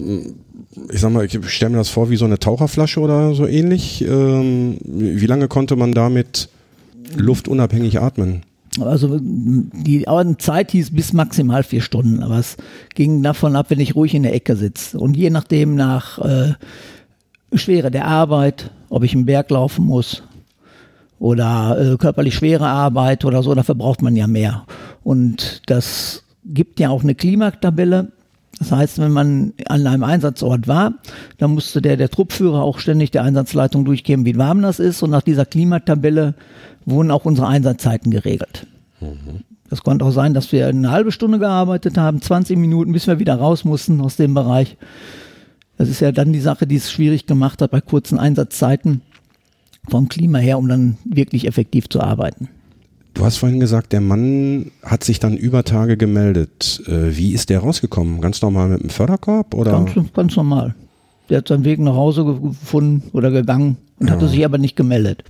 [0.90, 4.02] ich sag mal, ich stelle mir das vor wie so eine Taucherflasche oder so ähnlich.
[4.02, 6.48] Ähm, wie lange konnte man damit
[7.16, 8.44] luftunabhängig atmen?
[8.80, 10.06] Also die
[10.38, 12.56] Zeit hieß bis maximal vier Stunden, aber es
[12.94, 14.98] ging davon ab, wenn ich ruhig in der Ecke sitze.
[14.98, 16.54] Und je nachdem nach äh,
[17.52, 20.22] Schwere der Arbeit, ob ich einen Berg laufen muss
[21.18, 24.64] oder äh, körperlich schwere Arbeit oder so, dafür braucht man ja mehr.
[25.04, 28.12] Und das gibt ja auch eine Klimatabelle.
[28.58, 30.94] Das heißt, wenn man an einem Einsatzort war,
[31.38, 35.02] dann musste der, der Truppführer auch ständig der Einsatzleitung durchgeben, wie warm das ist.
[35.02, 36.34] Und nach dieser Klimatabelle
[36.84, 38.66] wurden auch unsere Einsatzzeiten geregelt.
[39.00, 39.42] Mhm.
[39.68, 43.18] Das konnte auch sein, dass wir eine halbe Stunde gearbeitet haben, 20 Minuten, bis wir
[43.18, 44.76] wieder raus mussten aus dem Bereich.
[45.78, 49.00] Das ist ja dann die Sache, die es schwierig gemacht hat bei kurzen Einsatzzeiten
[49.88, 52.50] vom Klima her, um dann wirklich effektiv zu arbeiten.
[53.14, 56.82] Du hast vorhin gesagt, der Mann hat sich dann über Tage gemeldet.
[56.86, 58.20] Äh, wie ist der rausgekommen?
[58.20, 59.54] Ganz normal mit dem Förderkorb?
[59.54, 59.72] Oder?
[59.72, 60.74] Ganz, ganz normal.
[61.28, 64.14] Der hat seinen Weg nach Hause gefunden oder gegangen und ja.
[64.14, 65.24] hatte sich aber nicht gemeldet.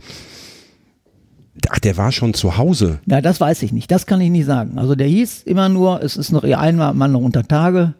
[1.68, 3.00] Ach, der war schon zu Hause.
[3.06, 3.90] Ja, das weiß ich nicht.
[3.90, 4.78] Das kann ich nicht sagen.
[4.78, 7.94] Also der hieß immer nur, es ist noch ihr einmal Mann noch unter Tage.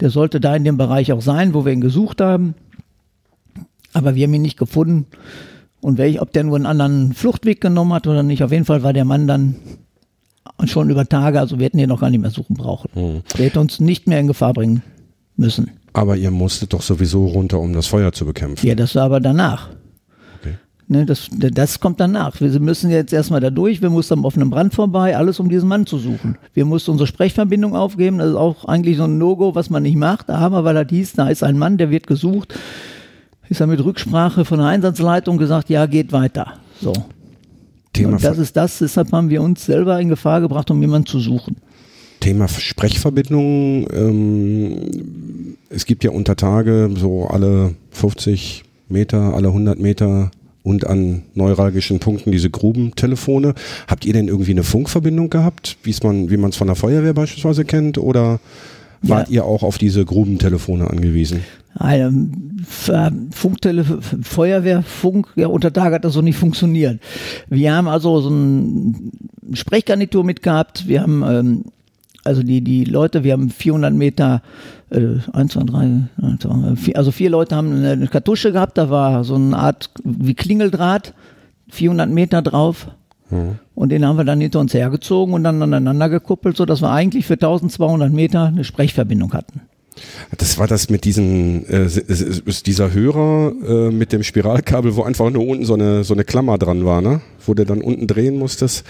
[0.00, 2.54] Der sollte da in dem Bereich auch sein, wo wir ihn gesucht haben.
[3.92, 5.06] Aber wir haben ihn nicht gefunden.
[5.86, 8.82] Und welch, ob der nur einen anderen Fluchtweg genommen hat oder nicht, auf jeden Fall
[8.82, 9.54] war der Mann dann
[10.64, 12.90] schon über Tage, also wir hätten ihn noch gar nicht mehr suchen brauchen.
[12.94, 13.22] Hm.
[13.38, 14.82] Der hätte uns nicht mehr in Gefahr bringen
[15.36, 15.70] müssen.
[15.92, 18.66] Aber ihr musstet doch sowieso runter, um das Feuer zu bekämpfen.
[18.66, 19.68] Ja, das war aber danach.
[20.40, 20.56] Okay.
[20.88, 22.40] Ne, das, das kommt danach.
[22.40, 25.68] Wir müssen jetzt erstmal da durch, wir mussten am offenen Brand vorbei, alles um diesen
[25.68, 26.36] Mann zu suchen.
[26.52, 29.96] Wir mussten unsere Sprechverbindung aufgeben, das ist auch eigentlich so ein No-Go, was man nicht
[29.96, 32.58] macht, aber weil das hieß, da ist ein Mann, der wird gesucht,
[33.48, 36.54] ist er mit Rücksprache von der Einsatzleitung gesagt, ja, geht weiter.
[36.80, 36.92] So.
[37.92, 41.06] Thema, Und das ist das, deshalb haben wir uns selber in Gefahr gebracht, um jemanden
[41.06, 41.56] zu suchen.
[42.20, 43.88] Thema Sprechverbindung.
[43.92, 50.30] Ähm, es gibt ja unter Tage so alle 50 Meter, alle 100 Meter
[50.62, 53.54] und an neuralgischen Punkten diese Grubentelefone.
[53.86, 57.14] Habt ihr denn irgendwie eine Funkverbindung gehabt, wie's man, wie man es von der Feuerwehr
[57.14, 57.98] beispielsweise kennt?
[57.98, 58.40] Oder
[59.02, 61.42] wart ihr auch auf diese Grubentelefone angewiesen?
[61.78, 62.30] Eine
[63.32, 67.00] Funktelefon, Feuerwehrfunk, ja, unter Tag hat das so nicht funktioniert.
[67.48, 69.12] Wir haben also so ein
[69.52, 70.88] Sprechgarnitur mitgehabt.
[70.88, 71.64] Wir haben, ähm,
[72.24, 74.42] also die, die Leute, wir haben 400 Meter,
[74.90, 75.78] äh, 1, 2, 3,
[76.22, 79.90] 1, 2, vier, also vier Leute haben eine Kartusche gehabt, da war so eine Art
[80.02, 81.12] wie Klingeldraht,
[81.68, 82.88] 400 Meter drauf.
[83.74, 87.26] Und den haben wir dann hinter uns hergezogen und dann aneinander gekuppelt, sodass wir eigentlich
[87.26, 89.62] für 1200 Meter eine Sprechverbindung hatten.
[90.36, 95.30] Das war das mit diesen, äh, ist dieser Hörer äh, mit dem Spiralkabel, wo einfach
[95.30, 97.20] nur unten so eine, so eine Klammer dran war, ne?
[97.44, 98.84] Wo du dann unten drehen musstest.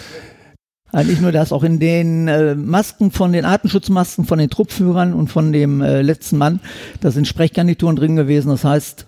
[0.93, 5.29] Nicht nur das, auch in den äh, Masken von den Artenschutzmasken von den Truppführern und
[5.29, 6.61] von dem äh, letzten Mann,
[7.01, 8.49] da sind Sprechgarnituren drin gewesen.
[8.49, 9.07] Das heißt,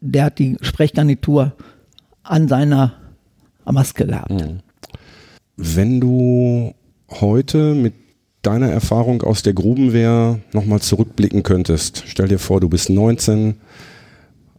[0.00, 1.52] der hat die Sprechgarnitur
[2.22, 2.92] an seiner
[3.72, 4.30] Maske gehabt.
[4.30, 4.60] Mhm.
[5.56, 6.74] Wenn du
[7.10, 7.94] heute mit
[8.42, 13.56] deiner Erfahrung aus der Grubenwehr nochmal zurückblicken könntest, stell dir vor, du bist 19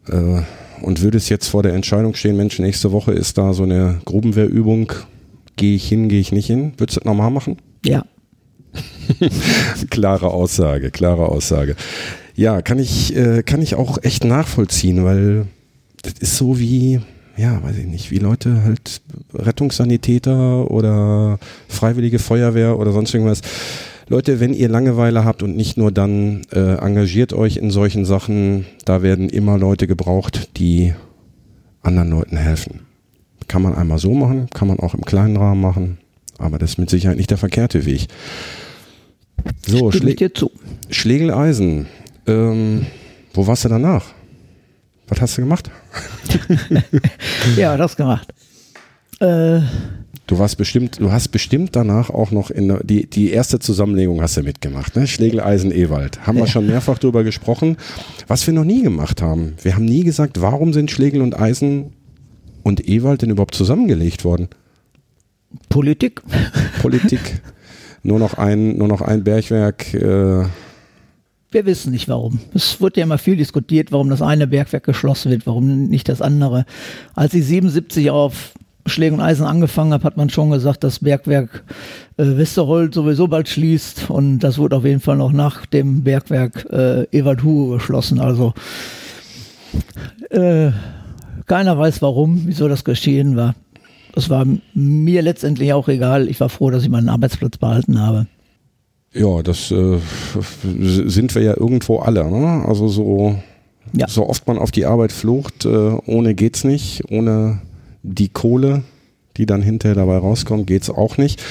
[0.07, 0.41] äh,
[0.81, 4.91] und würdest jetzt vor der Entscheidung stehen, Mensch, nächste Woche ist da so eine Grubenwehrübung,
[5.55, 7.57] gehe ich hin, gehe ich nicht hin, würdest du das nochmal machen?
[7.85, 8.03] Ja.
[9.89, 11.75] klare Aussage, klare Aussage.
[12.35, 15.47] Ja, kann ich, äh, kann ich auch echt nachvollziehen, weil
[16.01, 17.01] das ist so wie,
[17.39, 19.01] ja, weiß ich nicht, wie Leute halt
[19.33, 23.41] Rettungssanitäter oder Freiwillige Feuerwehr oder sonst irgendwas.
[24.09, 28.65] Leute, wenn ihr Langeweile habt und nicht nur dann, äh, engagiert euch in solchen Sachen.
[28.83, 30.93] Da werden immer Leute gebraucht, die
[31.81, 32.81] anderen Leuten helfen.
[33.47, 35.97] Kann man einmal so machen, kann man auch im kleinen Rahmen machen,
[36.37, 38.07] aber das ist mit Sicherheit nicht der verkehrte Weg.
[39.65, 40.51] So, Stimme ich dir zu.
[40.89, 41.87] Schlegeleisen.
[42.27, 42.85] Ähm,
[43.33, 44.13] wo warst du danach?
[45.09, 45.69] Was hast du gemacht?
[47.57, 48.33] ja, das gemacht.
[49.19, 49.61] Äh,
[50.27, 54.21] du warst bestimmt, du hast bestimmt danach auch noch in der, die, die erste Zusammenlegung
[54.21, 55.07] hast du mitgemacht, ne?
[55.07, 56.25] Schlegeleisen Ewald.
[56.25, 57.77] Haben wir schon mehrfach drüber gesprochen,
[58.27, 59.55] was wir noch nie gemacht haben.
[59.61, 61.93] Wir haben nie gesagt, warum sind Schlegel und Eisen
[62.63, 64.47] und Ewald denn überhaupt zusammengelegt worden?
[65.69, 66.21] Politik.
[66.81, 67.41] Politik.
[68.03, 70.45] nur noch ein, nur noch ein Bergwerk, äh,
[71.51, 72.39] wir wissen nicht warum.
[72.53, 76.21] Es wird ja immer viel diskutiert, warum das eine Bergwerk geschlossen wird, warum nicht das
[76.21, 76.65] andere.
[77.15, 78.53] Als ich 77 auf
[78.85, 81.63] Schläge und Eisen angefangen habe, hat man schon gesagt, das Bergwerk
[82.17, 86.65] äh, Westerhold sowieso bald schließt und das wurde auf jeden Fall noch nach dem Bergwerk
[86.71, 88.19] äh, Ewald Hugo geschlossen.
[88.19, 88.53] Also
[90.29, 90.71] äh,
[91.45, 93.55] keiner weiß warum, wieso das geschehen war.
[94.15, 96.27] Es war mir letztendlich auch egal.
[96.27, 98.27] Ich war froh, dass ich meinen Arbeitsplatz behalten habe.
[99.13, 99.97] Ja, das äh,
[100.63, 102.29] sind wir ja irgendwo alle.
[102.29, 102.63] Ne?
[102.67, 103.35] Also so,
[103.93, 104.07] ja.
[104.07, 107.61] so oft man auf die Arbeit flucht, äh, ohne geht's nicht, ohne
[108.03, 108.83] die Kohle,
[109.37, 111.41] die dann hinterher dabei rauskommt, geht's auch nicht.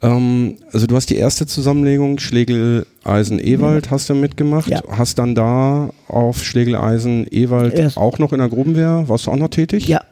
[0.00, 4.82] Ähm, also du hast die erste Zusammenlegung Schlegel Eisen Ewald hast du mitgemacht, ja.
[4.88, 7.98] hast dann da auf Schlegel Eisen Ewald Erst.
[7.98, 9.88] auch noch in der Grubenwehr, warst du auch noch tätig?
[9.88, 10.02] Ja,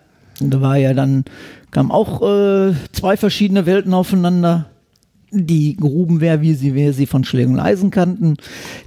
[0.41, 1.25] und da war ja dann
[1.71, 4.67] kamen auch äh, zwei verschiedene Welten aufeinander
[5.33, 8.37] die Grubenwehr, wie sie, wie sie von Schlägen und Eisen kannten,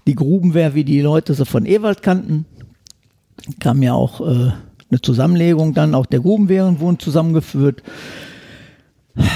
[0.08, 2.46] die Grubenwehr, wie die Leute sie von Ewald kannten.
[3.60, 4.52] Kam ja auch äh,
[4.90, 7.82] eine Zusammenlegung dann, auch der Grubenwehren wurden zusammengeführt.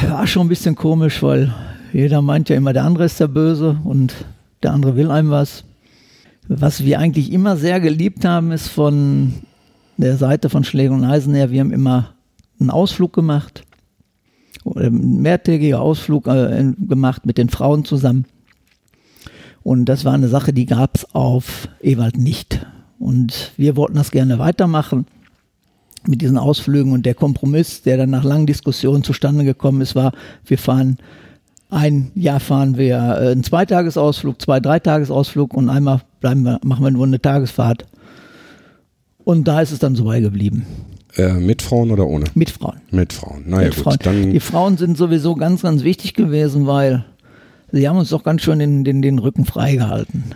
[0.07, 1.53] War schon ein bisschen komisch, weil
[1.91, 4.13] jeder meint ja immer, der andere ist der Böse und
[4.61, 5.63] der andere will einem was.
[6.47, 9.33] Was wir eigentlich immer sehr geliebt haben, ist von
[9.97, 12.13] der Seite von Schlägen und Eisen her, wir haben immer
[12.59, 13.63] einen Ausflug gemacht
[14.65, 18.25] mehrtägiger Ausflug äh, gemacht mit den Frauen zusammen.
[19.63, 22.65] Und das war eine Sache, die gab es auf Ewald nicht.
[22.97, 25.05] Und wir wollten das gerne weitermachen
[26.07, 26.91] mit diesen Ausflügen.
[26.91, 30.13] Und der Kompromiss, der dann nach langen Diskussionen zustande gekommen ist, war,
[30.45, 30.97] wir fahren
[31.69, 36.91] ein Jahr fahren wir äh, einen Zweitagesausflug, zwei, Dreitagesausflug und einmal bleiben wir, machen wir
[36.91, 37.85] nur eine Tagesfahrt.
[39.23, 40.65] Und da ist es dann so beigeblieben.
[41.15, 42.25] Äh, mit Frauen oder ohne?
[42.35, 42.81] Mit Frauen.
[42.91, 43.43] Mit Frauen.
[43.47, 43.83] Naja, mit gut.
[43.83, 43.97] Frauen.
[44.03, 47.05] Dann die Frauen sind sowieso ganz, ganz wichtig gewesen, weil
[47.71, 50.35] sie haben uns doch ganz schön den, den, den Rücken freigehalten.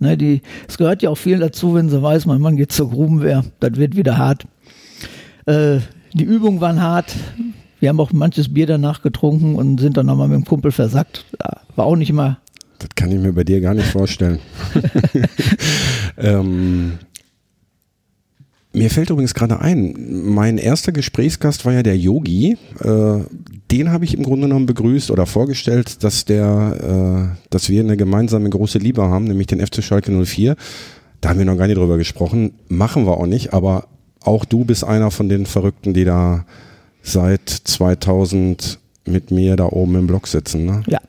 [0.00, 2.90] Ne, die, es gehört ja auch viel dazu, wenn sie weiß, mein Mann geht zur
[2.90, 4.46] Grubenwehr, das wird wieder hart.
[5.46, 5.78] Äh,
[6.14, 7.14] die Übungen waren hart.
[7.80, 11.24] Wir haben auch manches Bier danach getrunken und sind dann nochmal mit dem Kumpel versackt.
[11.76, 12.38] War auch nicht immer.
[12.78, 14.38] Das kann ich mir bei dir gar nicht vorstellen.
[16.16, 16.98] ähm,
[18.78, 22.56] mir fällt übrigens gerade ein, mein erster Gesprächsgast war ja der Yogi.
[22.80, 23.18] Äh,
[23.70, 27.96] den habe ich im Grunde genommen begrüßt oder vorgestellt, dass der, äh, dass wir eine
[27.96, 30.56] gemeinsame große Liebe haben, nämlich den FC Schalke 04.
[31.20, 32.52] Da haben wir noch gar nicht drüber gesprochen.
[32.68, 33.88] Machen wir auch nicht, aber
[34.20, 36.44] auch du bist einer von den Verrückten, die da
[37.02, 40.64] seit 2000 mit mir da oben im Block sitzen.
[40.64, 40.82] Ne?
[40.86, 41.00] Ja.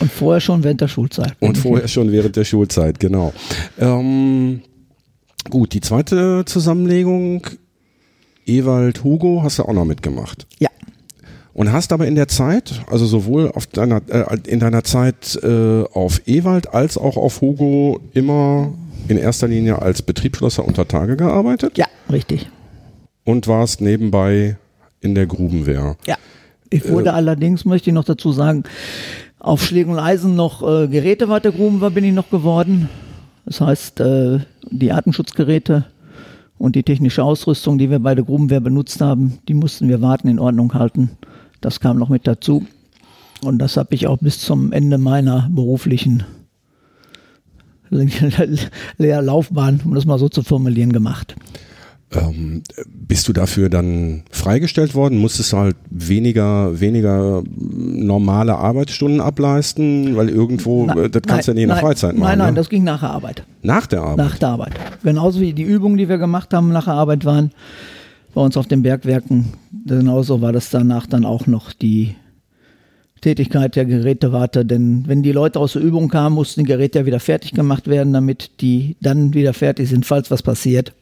[0.00, 1.34] Und vorher schon während der Schulzeit.
[1.40, 3.32] Und vorher schon während der Schulzeit, genau.
[3.78, 4.62] Ähm,
[5.50, 7.46] gut, die zweite Zusammenlegung,
[8.46, 10.46] Ewald Hugo, hast du auch noch mitgemacht.
[10.58, 10.68] Ja.
[11.52, 15.84] Und hast aber in der Zeit, also sowohl auf deiner, äh, in deiner Zeit äh,
[15.84, 18.74] auf Ewald als auch auf Hugo immer
[19.08, 21.78] in erster Linie als Betriebsschlosser unter Tage gearbeitet?
[21.78, 22.48] Ja, richtig.
[23.24, 24.56] Und warst nebenbei
[25.00, 25.96] in der Grubenwehr?
[26.06, 26.16] Ja.
[26.68, 28.64] Ich wurde äh, allerdings, möchte ich noch dazu sagen,
[29.38, 32.88] auf Schlägen und Eisen noch äh, Gerätewart der Grubenwehr bin ich noch geworden.
[33.46, 35.86] Das heißt, äh, die Artenschutzgeräte
[36.58, 40.28] und die technische Ausrüstung, die wir bei der Grubenwehr benutzt haben, die mussten wir warten
[40.28, 41.12] in Ordnung halten.
[41.60, 42.66] Das kam noch mit dazu.
[43.42, 46.24] Und das habe ich auch bis zum Ende meiner beruflichen
[48.98, 51.36] Laufbahn, um das mal so zu formulieren, gemacht.
[52.16, 55.18] Ähm, bist du dafür dann freigestellt worden?
[55.18, 60.16] Musstest du halt weniger, weniger normale Arbeitsstunden ableisten?
[60.16, 62.28] Weil irgendwo, Na, das kannst du ja nicht in der Freizeit machen.
[62.28, 62.60] Nein, nein, ne?
[62.60, 63.44] das ging nach der Arbeit.
[63.62, 64.16] Nach der Arbeit?
[64.16, 64.72] Nach der Arbeit.
[65.02, 67.50] Genauso wie die Übungen, die wir gemacht haben, nach der Arbeit waren,
[68.34, 69.52] bei uns auf den Bergwerken.
[69.86, 72.14] Genauso war das danach dann auch noch die
[73.20, 77.06] Tätigkeit der Gerätewarte, denn wenn die Leute aus der Übung kamen, mussten die Geräte ja
[77.06, 80.92] wieder fertig gemacht werden, damit die dann wieder fertig sind, falls was passiert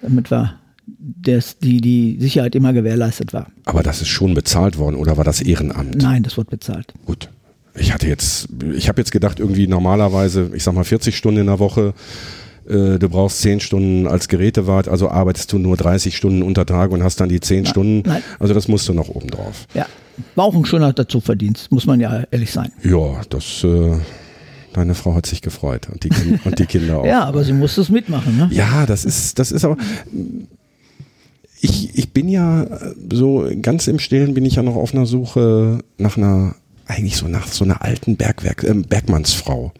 [0.00, 0.58] damit wir
[0.98, 3.46] dass die, die Sicherheit immer gewährleistet war.
[3.64, 5.96] Aber das ist schon bezahlt worden oder war das Ehrenamt?
[5.96, 6.92] Nein, das wird bezahlt.
[7.06, 7.30] Gut.
[7.76, 11.46] Ich hatte jetzt, ich habe jetzt gedacht, irgendwie normalerweise, ich sag mal 40 Stunden in
[11.46, 11.94] der Woche,
[12.68, 16.92] äh, du brauchst 10 Stunden als Gerätewart, also arbeitest du nur 30 Stunden unter Tag
[16.92, 18.02] und hast dann die 10 nein, Stunden.
[18.08, 18.22] Nein.
[18.38, 19.66] Also das musst du noch oben drauf.
[19.74, 19.86] Ja,
[20.36, 22.70] war auch ein schöner Dazuverdienst, muss man ja ehrlich sein.
[22.84, 23.96] Ja, das äh,
[24.74, 26.10] Deine Frau hat sich gefreut und die,
[26.44, 27.06] und die Kinder auch.
[27.06, 28.48] ja, aber sie musste es mitmachen, ne?
[28.52, 29.76] Ja, das ist, das ist aber.
[31.60, 32.66] Ich, ich bin ja
[33.10, 36.56] so ganz im Stillen bin ich ja noch auf einer Suche nach einer,
[36.86, 39.72] eigentlich so nach so einer alten Bergwerk, äh, Bergmannsfrau,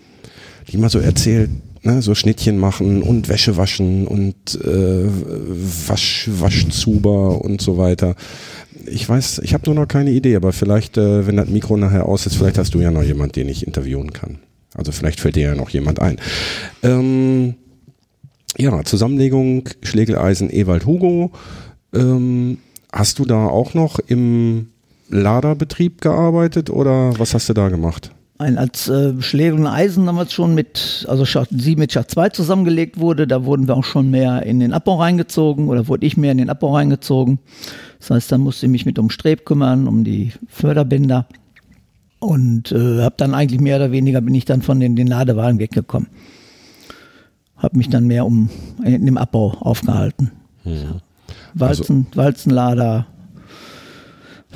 [0.70, 1.50] die mal so erzählt,
[1.82, 5.08] ne, so Schnittchen machen und Wäsche waschen und äh,
[5.88, 8.14] Wasch, Waschzuber und so weiter.
[8.86, 12.06] Ich weiß, ich habe nur noch keine Idee, aber vielleicht, äh, wenn das Mikro nachher
[12.06, 14.38] aus ist, vielleicht hast du ja noch jemand, den ich interviewen kann.
[14.74, 16.20] Also vielleicht fällt dir ja noch jemand ein.
[16.82, 17.54] Ähm,
[18.58, 21.32] ja, Zusammenlegung Schlegeleisen Ewald Hugo.
[21.94, 22.58] Ähm,
[22.92, 24.68] hast du da auch noch im
[25.08, 28.10] Laderbetrieb gearbeitet oder was hast du da gemacht?
[28.36, 32.30] Ein, als äh, Schlägel und Eisen damals schon mit, also Schacht 7 mit Schacht 2
[32.30, 36.16] zusammengelegt wurde, da wurden wir auch schon mehr in den Abbau reingezogen oder wurde ich
[36.16, 37.38] mehr in den Abbau reingezogen.
[38.00, 41.28] Das heißt, da musste ich mich mit um Streb kümmern, um die Förderbänder.
[42.24, 45.58] Und äh, habe dann eigentlich mehr oder weniger bin ich dann von den, den Ladewagen
[45.58, 46.08] weggekommen.
[47.56, 48.48] Habe mich dann mehr um
[48.82, 50.32] in dem Abbau aufgehalten.
[50.64, 51.00] Mhm.
[51.52, 53.06] Walzen, also, Walzenlader,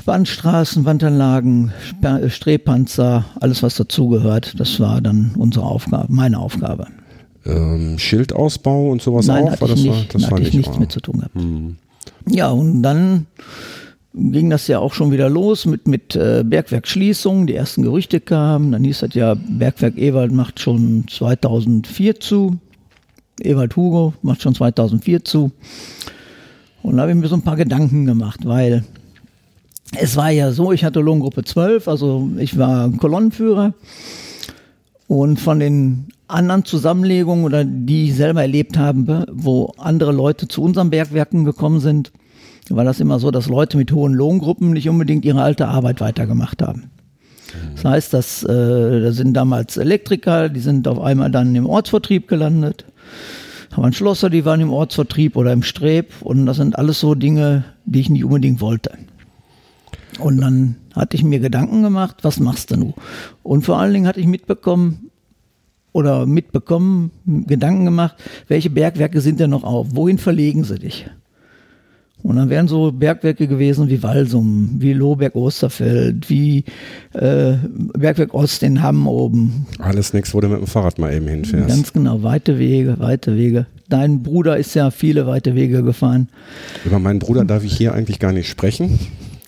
[0.04, 1.72] Wandstraßen, Wandanlagen,
[2.28, 4.58] Strebpanzer, alles was dazugehört.
[4.58, 6.86] Das war dann unsere Aufgabe, meine Aufgabe.
[7.44, 9.52] Ähm, Schildausbau und sowas Nein, auch?
[9.52, 11.34] Hatte ich, nicht, war, das hatte ich nichts mit zu tun gehabt.
[11.34, 11.76] Mhm.
[12.30, 13.26] Ja, und dann
[14.18, 17.46] ging das ja auch schon wieder los mit, mit äh, Bergwerksschließung.
[17.46, 18.72] Die ersten Gerüchte kamen.
[18.72, 22.58] Dann hieß das ja, Bergwerk Ewald macht schon 2004 zu.
[23.40, 25.52] Ewald Hugo macht schon 2004 zu.
[26.82, 28.84] Und da habe ich mir so ein paar Gedanken gemacht, weil
[29.96, 33.74] es war ja so, ich hatte Lohngruppe 12, also ich war Kolonnenführer.
[35.06, 40.62] Und von den anderen Zusammenlegungen oder die ich selber erlebt habe, wo andere Leute zu
[40.62, 42.12] unseren Bergwerken gekommen sind,
[42.76, 46.62] war das immer so, dass Leute mit hohen Lohngruppen nicht unbedingt ihre alte Arbeit weitergemacht
[46.62, 46.90] haben.
[47.74, 52.28] Das heißt, dass, äh, da sind damals Elektriker, die sind auf einmal dann im Ortsvertrieb
[52.28, 52.84] gelandet.
[53.70, 56.12] Da waren Schlosser, die waren im Ortsvertrieb oder im Streb.
[56.20, 58.92] Und das sind alles so Dinge, die ich nicht unbedingt wollte.
[60.18, 62.94] Und dann hatte ich mir Gedanken gemacht, was machst du nun?
[63.42, 65.10] Und vor allen Dingen hatte ich mitbekommen,
[65.92, 68.16] oder mitbekommen, Gedanken gemacht,
[68.46, 69.88] welche Bergwerke sind denn noch auf?
[69.92, 71.06] Wohin verlegen sie dich?
[72.22, 76.64] Und dann wären so Bergwerke gewesen wie Walsum, wie Lohberg-Osterfeld, wie
[77.14, 77.54] äh,
[77.96, 79.66] Bergwerk Ost in Hamm oben.
[79.78, 81.68] Alles nichts, wo du mit dem Fahrrad mal eben hinfährst.
[81.68, 83.66] Ganz genau, weite Wege, weite Wege.
[83.88, 86.28] Dein Bruder ist ja viele weite Wege gefahren.
[86.84, 88.98] Über meinen Bruder darf ich hier eigentlich gar nicht sprechen.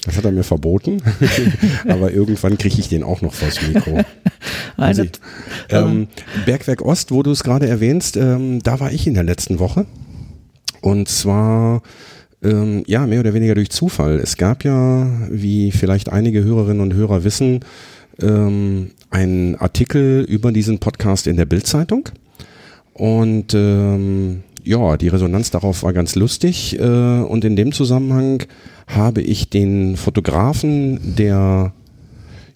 [0.04, 1.02] Das hat er mir verboten.
[1.88, 4.00] Aber irgendwann kriege ich den auch noch vors Mikro.
[4.76, 5.04] Also,
[5.68, 6.08] ähm,
[6.46, 9.84] Bergwerk Ost, wo du es gerade erwähnst, ähm, da war ich in der letzten Woche.
[10.80, 11.82] Und zwar
[12.42, 14.18] ähm, ja, mehr oder weniger durch Zufall.
[14.18, 17.60] Es gab ja, wie vielleicht einige Hörerinnen und Hörer wissen,
[18.20, 22.08] ähm, einen Artikel über diesen Podcast in der Bildzeitung.
[22.94, 26.78] Und ähm, ja, die Resonanz darauf war ganz lustig.
[26.78, 28.42] Äh, und in dem Zusammenhang
[28.86, 31.72] habe ich den Fotografen der,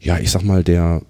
[0.00, 1.02] ja, ich sag mal, der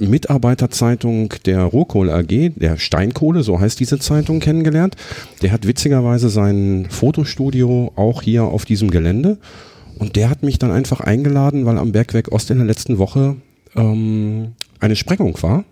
[0.00, 4.96] Mitarbeiterzeitung der Rohkohl AG, der Steinkohle, so heißt diese Zeitung, kennengelernt.
[5.42, 9.38] Der hat witzigerweise sein Fotostudio auch hier auf diesem Gelände.
[9.98, 13.36] Und der hat mich dann einfach eingeladen, weil am Bergwerk Ost in der letzten Woche
[13.76, 15.64] ähm, eine Sprengung war.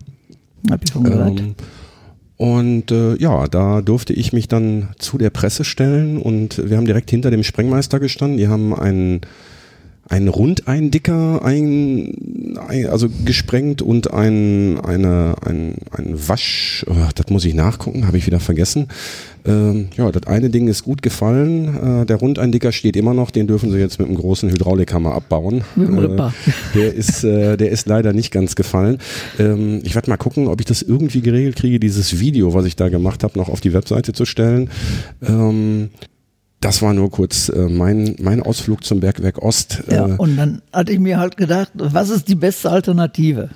[0.70, 1.41] Hab ich schon gehört.
[1.41, 1.55] Ähm,
[2.37, 6.87] und äh, ja, da durfte ich mich dann zu der Presse stellen und wir haben
[6.87, 8.39] direkt hinter dem Sprengmeister gestanden.
[8.39, 9.22] Die haben einen
[10.09, 17.45] ein Rundeindicker ein, ein, also gesprengt und ein, eine, ein, ein Wasch, oh, das muss
[17.45, 18.89] ich nachgucken, habe ich wieder vergessen.
[19.45, 22.03] Ähm, ja, das eine Ding ist gut gefallen.
[22.03, 25.63] Äh, der Rundeindicker steht immer noch, den dürfen sie jetzt mit einem großen Hydraulikhammer abbauen.
[25.77, 26.31] Äh,
[26.75, 28.99] der, ist, äh, der ist leider nicht ganz gefallen.
[29.39, 32.77] Ähm, ich werde mal gucken, ob ich das irgendwie geregelt kriege, dieses Video, was ich
[32.77, 34.71] da gemacht habe, noch auf die Webseite zu stellen.
[35.23, 35.91] Ähm,
[36.61, 39.83] das war nur kurz äh, mein, mein Ausflug zum Bergwerk Ost.
[39.89, 43.51] Äh, ja, und dann hatte ich mir halt gedacht, was ist die beste Alternative?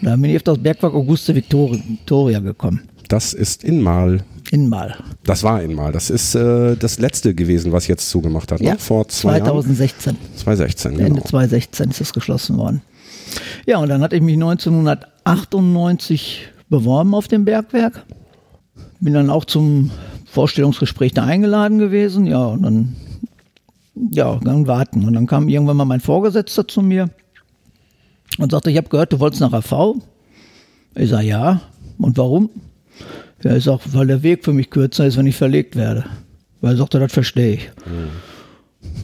[0.00, 2.82] Und dann bin ich auf das Bergwerk Auguste Victoria gekommen.
[3.08, 4.20] Das ist in Mal.
[4.50, 4.94] In Mal.
[5.24, 5.90] Das war in Mal.
[5.92, 8.60] Das ist äh, das letzte gewesen, was jetzt zugemacht hat.
[8.60, 8.68] Ne?
[8.68, 10.14] Ja, Vor zwei 2016.
[10.14, 10.24] Jahren.
[10.36, 11.06] 2016, genau.
[11.06, 12.82] Ende 2016 ist es geschlossen worden.
[13.66, 18.04] Ja, und dann hatte ich mich 1998 beworben auf dem Bergwerk.
[19.00, 19.90] Bin dann auch zum
[20.36, 22.96] Vorstellungsgespräch da eingeladen gewesen, ja, und dann,
[24.12, 25.06] ja, dann warten.
[25.06, 27.08] Und dann kam irgendwann mal mein Vorgesetzter zu mir
[28.36, 29.94] und sagte, ich habe gehört, du wolltest nach AV.
[30.94, 31.62] Ich sage, ja.
[31.96, 32.50] Und warum?
[33.42, 36.04] Ja, ich sage, weil der Weg für mich kürzer ist, wenn ich verlegt werde.
[36.60, 37.70] Weil er sagte, das verstehe ich.
[37.86, 38.10] Mhm.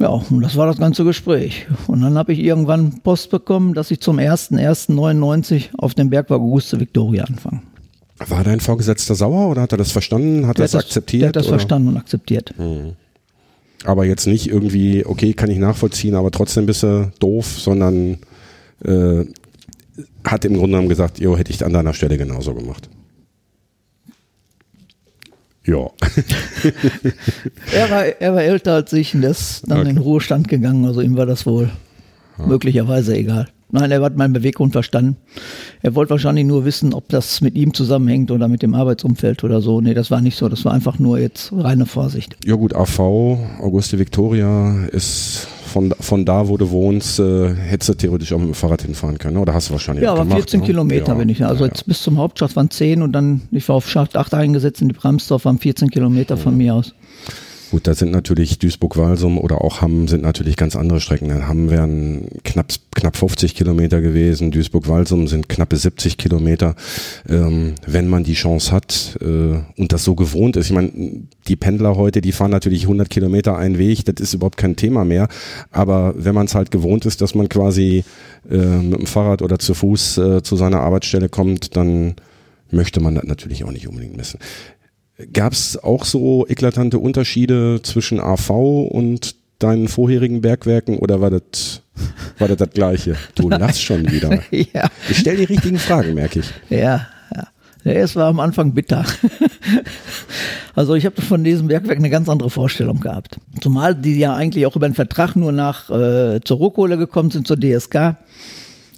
[0.01, 1.67] Ja, und das war das ganze Gespräch.
[1.87, 6.79] Und dann habe ich irgendwann Post bekommen, dass ich zum 01.01.99 auf dem Bergwerk Auguste
[6.79, 7.63] Victoria anfange.
[8.29, 10.47] War dein Vorgesetzter sauer oder hat er das verstanden?
[10.47, 11.23] Hat er das akzeptiert?
[11.23, 11.59] Der hat das oder?
[11.59, 12.55] verstanden und akzeptiert.
[12.57, 12.93] Hm.
[13.85, 18.19] Aber jetzt nicht irgendwie, okay, kann ich nachvollziehen, aber trotzdem bist du doof, sondern
[18.85, 19.25] äh,
[20.25, 22.89] hat im Grunde genommen gesagt, jo, hätte ich an deiner Stelle genauso gemacht.
[25.65, 25.91] Ja.
[27.73, 29.91] er, war, er war älter als ich und ist dann okay.
[29.91, 31.71] in den Ruhestand gegangen, also ihm war das wohl
[32.39, 32.47] ja.
[32.47, 33.49] möglicherweise egal.
[33.75, 35.17] Nein, er hat meinen Beweggrund verstanden.
[35.81, 39.63] Er wollte wahrscheinlich nur wissen, ob das mit ihm zusammenhängt oder mit dem Arbeitsumfeld oder
[39.63, 39.81] so.
[39.81, 40.51] Nee, das war nicht so.
[40.51, 42.37] Das war einfach nur jetzt reine Vorsicht.
[42.45, 42.99] Ja gut, AV,
[43.61, 48.49] Auguste Victoria ist von, von da, wo du wohnst, äh, hättest du theoretisch auch mit
[48.49, 49.39] dem Fahrrad hinfahren können.
[49.39, 50.67] Oder hast du wahrscheinlich Ja, aber gemacht, 14 ne?
[50.67, 51.43] Kilometer ja, bin ich.
[51.43, 54.35] Also ja, jetzt bis zum Hauptschacht waren 10 und dann, ich war auf Schacht 8
[54.35, 56.95] eingesetzt in die Bremsdorf, waren 14 Kilometer von mir aus.
[57.73, 61.49] Gut, da sind natürlich Duisburg-Walsum oder auch Hamm sind natürlich ganz andere Strecken.
[61.49, 66.75] Hamm wären knapp, knapp 50 Kilometer gewesen, Duisburg-Walsum sind knappe 70 Kilometer.
[67.27, 70.91] Ähm, wenn man die Chance hat äh, und das so gewohnt ist, ich meine,
[71.49, 75.07] die Pendler heute, die fahren natürlich 100 Kilometer einen Weg, das ist überhaupt kein Thema
[75.07, 75.29] mehr.
[75.71, 78.05] Aber wenn man es halt gewohnt ist, dass man quasi
[78.51, 82.17] äh, mit dem Fahrrad oder zu Fuß äh, zu seiner Arbeitsstelle kommt, dann
[82.71, 84.39] möchte man das natürlich auch nicht unbedingt missen.
[85.33, 88.51] Gab es auch so eklatante Unterschiede zwischen AV
[88.91, 91.83] und deinen vorherigen Bergwerken oder war das
[92.39, 93.17] war das, das gleiche?
[93.35, 94.41] Du lachst schon wieder.
[94.51, 94.89] ja.
[95.09, 96.51] Ich stelle die richtigen Fragen, merke ich.
[96.71, 97.47] Ja, ja.
[97.85, 99.05] Es war am Anfang bitter.
[100.75, 103.39] also ich habe von diesem Bergwerk eine ganz andere Vorstellung gehabt.
[103.61, 107.47] Zumal die ja eigentlich auch über den Vertrag nur nach äh, zur Rohkohle gekommen sind,
[107.47, 108.17] zur DSK.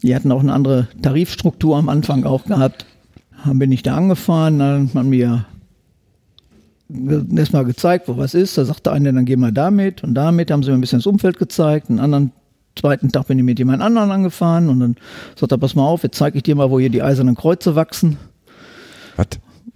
[0.03, 2.85] Die hatten auch eine andere Tarifstruktur am Anfang auch gehabt.
[3.45, 5.47] Dann bin ich da angefahren, dann hat man mir
[7.37, 8.57] erstmal gezeigt, wo was ist.
[8.59, 10.51] Da sagte einer, dann gehen wir damit und damit.
[10.51, 11.91] Haben sie mir ein bisschen das Umfeld gezeigt.
[11.91, 12.33] Einen anderen
[12.77, 14.97] zweiten Tag bin ich mit jemand anderen angefahren und dann
[15.37, 17.75] sagt er, pass mal auf, jetzt zeige ich dir mal, wo hier die eisernen Kreuze
[17.75, 18.19] wachsen.
[19.17, 19.27] Was?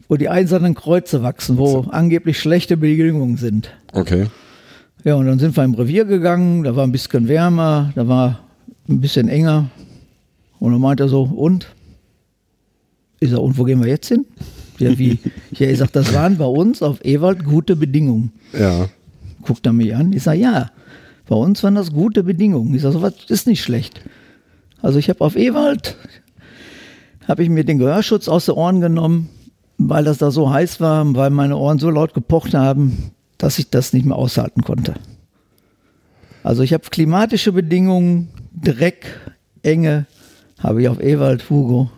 [0.09, 1.91] Wo die eisernen Kreuze wachsen, wo so.
[1.91, 3.71] angeblich schlechte Bedingungen sind.
[3.93, 4.27] Okay.
[5.05, 8.41] Ja, und dann sind wir im Revier gegangen, da war ein bisschen wärmer, da war
[8.89, 9.71] ein bisschen enger.
[10.59, 11.69] Und dann meint er so, und?
[13.21, 14.25] Ich sag, und wo gehen wir jetzt hin?
[14.79, 15.19] Ja, wie?
[15.53, 18.33] Ja, ich sag, das waren bei uns auf Ewald gute Bedingungen.
[18.53, 18.89] Ja.
[19.43, 20.13] Guckt er mich an.
[20.13, 20.71] Ich sage, ja,
[21.27, 22.75] bei uns waren das gute Bedingungen.
[22.75, 24.01] Ich sage, sowas ist nicht schlecht.
[24.81, 25.97] Also ich habe auf Ewald,
[27.27, 29.29] habe ich mir den Gehörschutz aus den Ohren genommen,
[29.77, 33.71] weil das da so heiß war, weil meine Ohren so laut gepocht haben, dass ich
[33.71, 34.95] das nicht mehr aushalten konnte.
[36.43, 39.07] Also ich habe klimatische Bedingungen, Dreck,
[39.63, 40.07] Enge,
[40.59, 41.91] habe ich auf Ewald, Hugo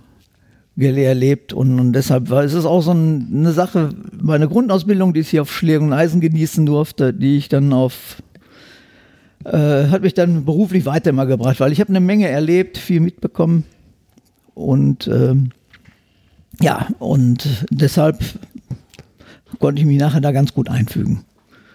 [0.80, 5.20] erlebt und, und deshalb war es ist auch so ein, eine Sache, meine Grundausbildung, die
[5.20, 8.22] ich hier auf Schlägen und Eisen genießen durfte, die ich dann auf
[9.44, 13.00] äh, hat mich dann beruflich weiter immer gebracht, weil ich habe eine Menge erlebt, viel
[13.00, 13.64] mitbekommen
[14.54, 15.50] und ähm,
[16.60, 18.18] ja, und deshalb
[19.58, 21.24] konnte ich mich nachher da ganz gut einfügen.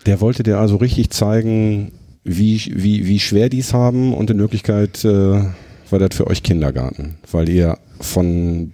[0.06, 1.92] Der wollte dir also richtig zeigen,
[2.24, 5.42] wie, wie, wie schwer die es haben und in Wirklichkeit äh,
[5.90, 8.74] war das für euch Kindergarten, weil ihr von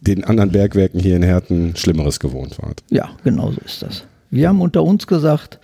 [0.00, 2.82] den anderen Bergwerken hier in Herten Schlimmeres gewohnt wart.
[2.90, 4.04] Ja, genau so ist das.
[4.30, 5.58] Wir haben unter uns gesagt,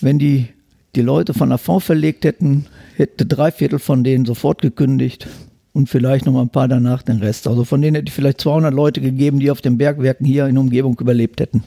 [0.00, 0.48] wenn die
[0.94, 5.28] die Leute von der V verlegt hätten, hätte drei Viertel von denen sofort gekündigt
[5.74, 7.46] und vielleicht noch mal ein paar danach den Rest.
[7.46, 10.54] Also von denen hätte ich vielleicht 200 Leute gegeben, die auf den Bergwerken hier in
[10.54, 11.64] der Umgebung überlebt hätten.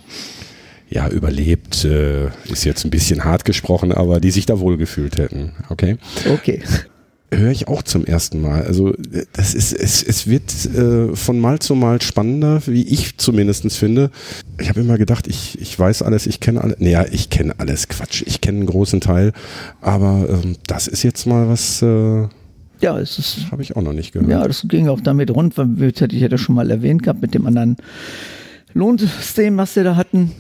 [0.90, 5.52] Ja, überlebt äh, ist jetzt ein bisschen hart gesprochen, aber die sich da wohlgefühlt hätten.
[5.70, 5.98] Okay.
[6.34, 6.64] Okay.
[7.32, 8.64] Höre ich auch zum ersten Mal.
[8.64, 8.94] Also
[9.34, 14.10] das ist, es, es wird äh, von Mal zu Mal spannender, wie ich zumindest finde.
[14.60, 16.78] Ich habe immer gedacht, ich, ich weiß alles, ich kenne alles.
[16.80, 18.24] Naja, ich kenne alles, Quatsch.
[18.26, 19.34] Ich kenne einen großen Teil.
[19.80, 22.28] Aber ähm, das ist jetzt mal was, äh,
[22.82, 24.30] Ja, es ist habe ich auch noch nicht gehört.
[24.32, 27.04] Ja, das ging auch damit rund, weil ich hätte ich ja das schon mal erwähnt
[27.04, 27.78] gehabt mit dem anderen
[28.74, 30.32] Lohnsystem, was wir da hatten.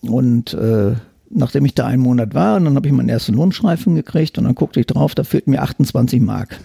[0.00, 0.94] Und äh,
[1.32, 4.44] nachdem ich da einen Monat war, und dann habe ich meinen ersten Lohnschreifen gekriegt und
[4.44, 6.58] dann guckte ich drauf, da fehlten mir 28 Mark.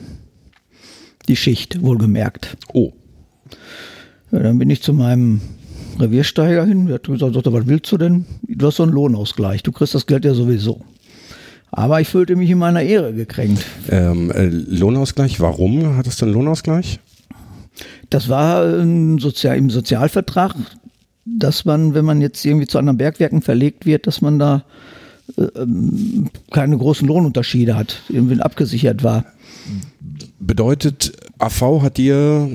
[1.28, 2.58] Die Schicht, wohlgemerkt.
[2.74, 2.92] Oh,
[4.32, 5.42] Ja, dann bin ich zu meinem
[6.00, 6.86] Reviersteiger hin.
[6.86, 8.26] Der hat gesagt, sagt was willst du denn?
[8.44, 9.64] Du hast so einen Lohnausgleich.
[9.64, 10.82] Du kriegst das Geld ja sowieso.
[11.72, 13.66] Aber ich fühlte mich in meiner Ehre gekränkt.
[13.90, 17.00] ähm, äh, Lohnausgleich, warum hattest du einen Lohnausgleich?
[18.10, 20.56] Das war ein Sozial im Sozialvertrag,
[21.40, 24.64] dass man, wenn man jetzt irgendwie zu anderen Bergwerken verlegt wird, dass man da
[25.38, 29.26] äh, ähm, keine großen Lohnunterschiede hat, irgendwie abgesichert war.
[30.40, 32.50] Bedeutet, AV hat dir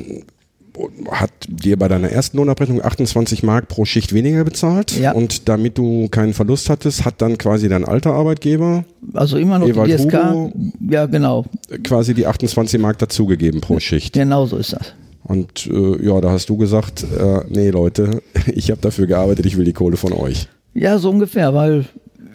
[1.11, 5.13] hat dir bei deiner ersten Lohnabrechnung 28 Mark pro Schicht weniger bezahlt Ja.
[5.13, 9.69] und damit du keinen Verlust hattest, hat dann quasi dein alter Arbeitgeber Also immer noch
[9.69, 10.13] Ewald die DSK.
[10.31, 10.53] Hugo.
[10.89, 11.45] Ja, genau.
[11.85, 14.15] quasi die 28 Mark dazugegeben pro Schicht.
[14.15, 14.95] Genau so ist das.
[15.25, 19.57] Und äh, ja, da hast du gesagt, äh, nee Leute, ich habe dafür gearbeitet, ich
[19.57, 20.49] will die Kohle von euch.
[20.75, 21.85] Ja, so ungefähr, weil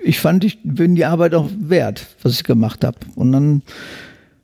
[0.04, 2.98] ich fand, ich bin die Arbeit auch wert, was ich gemacht habe.
[3.16, 3.62] Und dann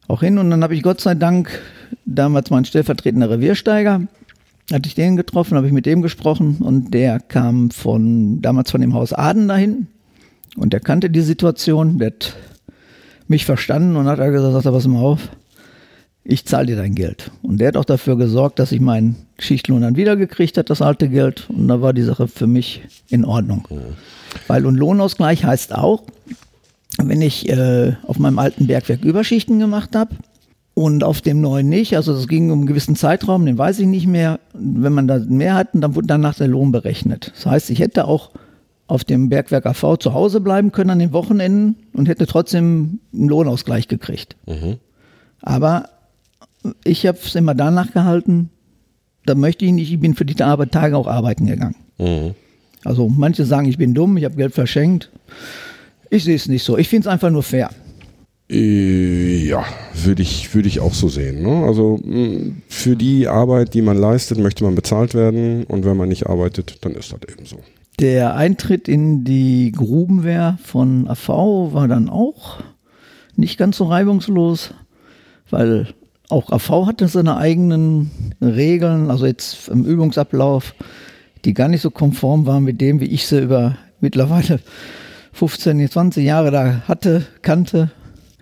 [0.08, 1.62] auch hin und dann habe ich Gott sei Dank
[2.06, 4.02] damals mein stellvertretender Reviersteiger,
[4.72, 8.82] hatte ich den getroffen, habe ich mit dem gesprochen und der kam von damals von
[8.82, 9.88] dem Haus Aden dahin
[10.58, 12.36] und der kannte die Situation, der hat
[13.28, 15.30] mich verstanden und hat er gesagt, sagt pass mal auf,
[16.26, 17.32] ich zahle dir dein Geld.
[17.42, 21.10] Und der hat auch dafür gesorgt, dass ich meinen Schichtlohn dann wiedergekriegt hat, das alte
[21.10, 21.50] Geld.
[21.50, 23.68] Und da war die Sache für mich in Ordnung.
[24.48, 26.04] Weil und Lohnausgleich heißt auch,
[26.98, 30.16] wenn ich äh, auf meinem alten Bergwerk Überschichten gemacht habe
[30.74, 33.88] und auf dem neuen nicht, also das ging um einen gewissen Zeitraum, den weiß ich
[33.88, 34.40] nicht mehr.
[34.54, 37.32] Wenn man da mehr hatten, dann wurde danach der Lohn berechnet.
[37.36, 38.32] Das heißt, ich hätte auch
[38.88, 43.28] auf dem Bergwerk AV zu Hause bleiben können an den Wochenenden und hätte trotzdem einen
[43.28, 44.36] Lohnausgleich gekriegt.
[45.42, 45.90] Aber
[46.84, 48.50] ich habe es immer danach gehalten,
[49.26, 51.76] da möchte ich nicht, ich bin für die Arbeit Tage auch arbeiten gegangen.
[52.84, 55.10] Also manche sagen, ich bin dumm, ich habe Geld verschenkt.
[56.10, 56.78] Ich sehe es nicht so.
[56.78, 57.70] Ich finde es einfach nur fair.
[58.50, 59.64] Äh, ja,
[59.96, 61.42] würde ich, würde ich auch so sehen.
[61.42, 61.66] Ne?
[61.66, 66.10] Also mh, für die Arbeit, die man leistet, möchte man bezahlt werden und wenn man
[66.10, 67.58] nicht arbeitet, dann ist das eben so.
[68.00, 71.30] Der Eintritt in die Grubenwehr von AV
[71.74, 72.60] war dann auch
[73.36, 74.74] nicht ganz so reibungslos,
[75.50, 75.88] weil
[76.30, 78.12] auch AV hatte seine eigenen
[78.42, 80.74] Regeln, also jetzt im Übungsablauf,
[81.46, 84.60] die gar nicht so konform waren mit dem, wie ich sie über mittlerweile
[85.34, 87.92] 15, 20 Jahre da hatte, kannte.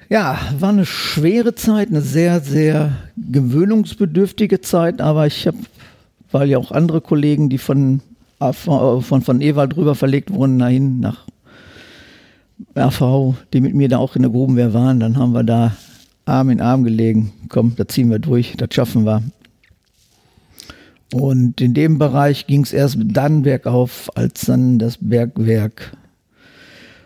[0.10, 5.58] Ja, war eine schwere Zeit, eine sehr, sehr gewöhnungsbedürftige Zeit, aber ich habe,
[6.32, 8.02] weil ja auch andere Kollegen, die von,
[8.40, 11.26] AV von, von Ewald drüber verlegt wurden, dahin nach
[12.78, 15.72] RV, die mit mir da auch in der Grubenwehr waren, dann haben wir da
[16.26, 17.34] Arm in Arm gelegen.
[17.50, 19.24] Komm, da ziehen wir durch, das schaffen wir.
[21.14, 25.98] Und in dem Bereich ging es erst dann bergauf, als dann das Bergwerk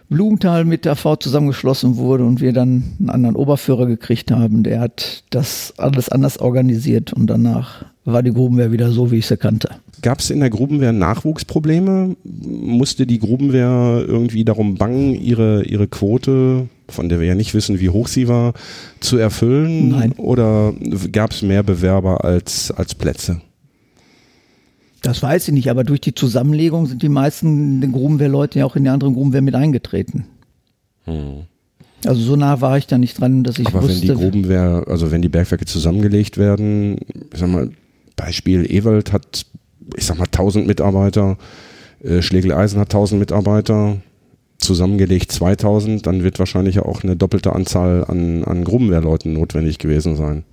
[0.10, 4.64] Blumenthal mit der V zusammengeschlossen wurde und wir dann einen anderen Oberführer gekriegt haben.
[4.64, 9.26] Der hat das alles anders organisiert und danach war die Grubenwehr wieder so, wie ich
[9.26, 9.70] sie kannte.
[10.02, 12.16] Gab es in der Grubenwehr Nachwuchsprobleme?
[12.24, 17.80] Musste die Grubenwehr irgendwie darum bangen, ihre, ihre Quote, von der wir ja nicht wissen,
[17.80, 18.54] wie hoch sie war,
[19.00, 19.90] zu erfüllen?
[19.90, 20.12] Nein.
[20.18, 20.74] Oder
[21.12, 23.42] gab es mehr Bewerber als, als Plätze?
[25.06, 28.86] Das weiß ich nicht, aber durch die Zusammenlegung sind die meisten Grubenwehrleute ja auch in
[28.86, 30.26] die anderen Grubenwehr mit eingetreten.
[31.04, 31.44] Hm.
[32.06, 34.08] Also so nah war ich da nicht dran, dass ich aber wusste.
[34.08, 36.98] wenn die Grubenwehr, also wenn die Bergwerke zusammengelegt werden,
[37.32, 37.70] ich sag mal,
[38.16, 39.46] Beispiel Ewald hat,
[39.96, 41.38] ich sag mal, 1000 Mitarbeiter,
[42.04, 43.98] äh, Schlegel-Eisen hat 1000 Mitarbeiter,
[44.58, 50.46] zusammengelegt 2000, dann wird wahrscheinlich auch eine doppelte Anzahl an, an Grubenwehrleuten notwendig gewesen sein.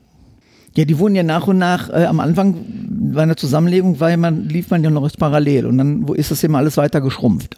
[0.74, 2.56] Ja, die wurden ja nach und nach, äh, am Anfang
[3.12, 6.42] bei einer Zusammenlegung war man, lief man ja noch parallel und dann wo ist das
[6.44, 7.56] immer alles weiter geschrumpft.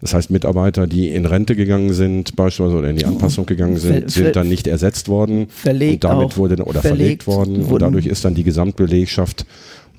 [0.00, 4.10] Das heißt, Mitarbeiter, die in Rente gegangen sind, beispielsweise oder in die Anpassung gegangen sind,
[4.10, 5.48] sind dann nicht ersetzt worden.
[5.50, 7.64] Verlegt und damit auch, wurde oder verlegt, verlegt worden.
[7.64, 9.44] Und dadurch ist dann die Gesamtbelegschaft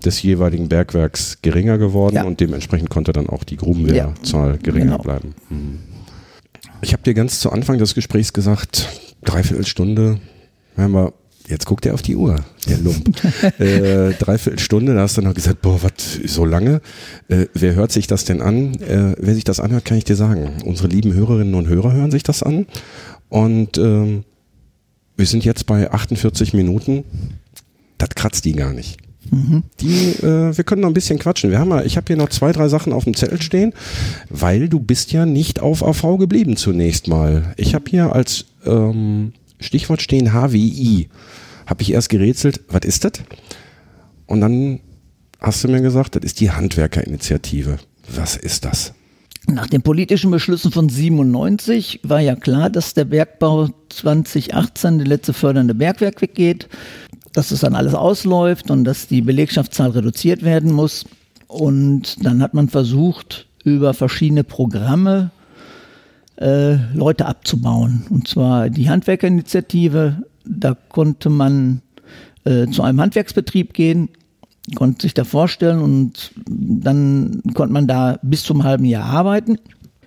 [0.03, 2.23] des jeweiligen Bergwerks geringer geworden ja.
[2.23, 4.57] und dementsprechend konnte dann auch die Grubenwehrzahl ja.
[4.57, 5.03] geringer genau.
[5.03, 5.35] bleiben.
[5.49, 5.79] Mhm.
[6.81, 8.89] Ich habe dir ganz zu Anfang des Gesprächs gesagt,
[9.23, 10.19] dreiviertel Stunde,
[10.75, 11.13] wenn wir
[11.51, 12.37] Jetzt guckt er auf die Uhr,
[12.69, 13.23] der Lump.
[13.59, 15.91] äh, dreiviertel Stunde, da hast du noch gesagt, boah, was,
[16.25, 16.79] so lange?
[17.27, 18.75] Äh, wer hört sich das denn an?
[18.75, 20.51] Äh, wer sich das anhört, kann ich dir sagen.
[20.63, 22.67] Unsere lieben Hörerinnen und Hörer hören sich das an.
[23.27, 24.23] Und ähm,
[25.17, 27.03] wir sind jetzt bei 48 Minuten.
[27.97, 28.97] Das kratzt die gar nicht.
[29.29, 29.63] Mhm.
[29.81, 31.51] Die, äh, wir können noch ein bisschen quatschen.
[31.51, 33.73] Wir haben mal, ich habe hier noch zwei, drei Sachen auf dem Zettel stehen,
[34.29, 37.53] weil du bist ja nicht auf AV geblieben zunächst mal.
[37.57, 41.09] Ich habe hier als ähm, Stichwort stehen HWI.
[41.71, 43.13] Habe ich erst gerätselt, was ist das?
[44.25, 44.81] Und dann
[45.39, 47.77] hast du mir gesagt, das ist die Handwerkerinitiative.
[48.13, 48.93] Was ist das?
[49.47, 55.31] Nach den politischen Beschlüssen von 97 war ja klar, dass der Bergbau 2018 der letzte
[55.31, 56.67] fördernde Bergwerk weggeht,
[57.31, 61.05] dass es dann alles ausläuft und dass die Belegschaftszahl reduziert werden muss.
[61.47, 65.31] Und dann hat man versucht, über verschiedene Programme
[66.35, 68.03] äh, Leute abzubauen.
[68.09, 71.81] Und zwar die Handwerkerinitiative, da konnte man
[72.43, 74.09] äh, zu einem Handwerksbetrieb gehen,
[74.75, 79.57] konnte sich da vorstellen und dann konnte man da bis zum halben Jahr arbeiten.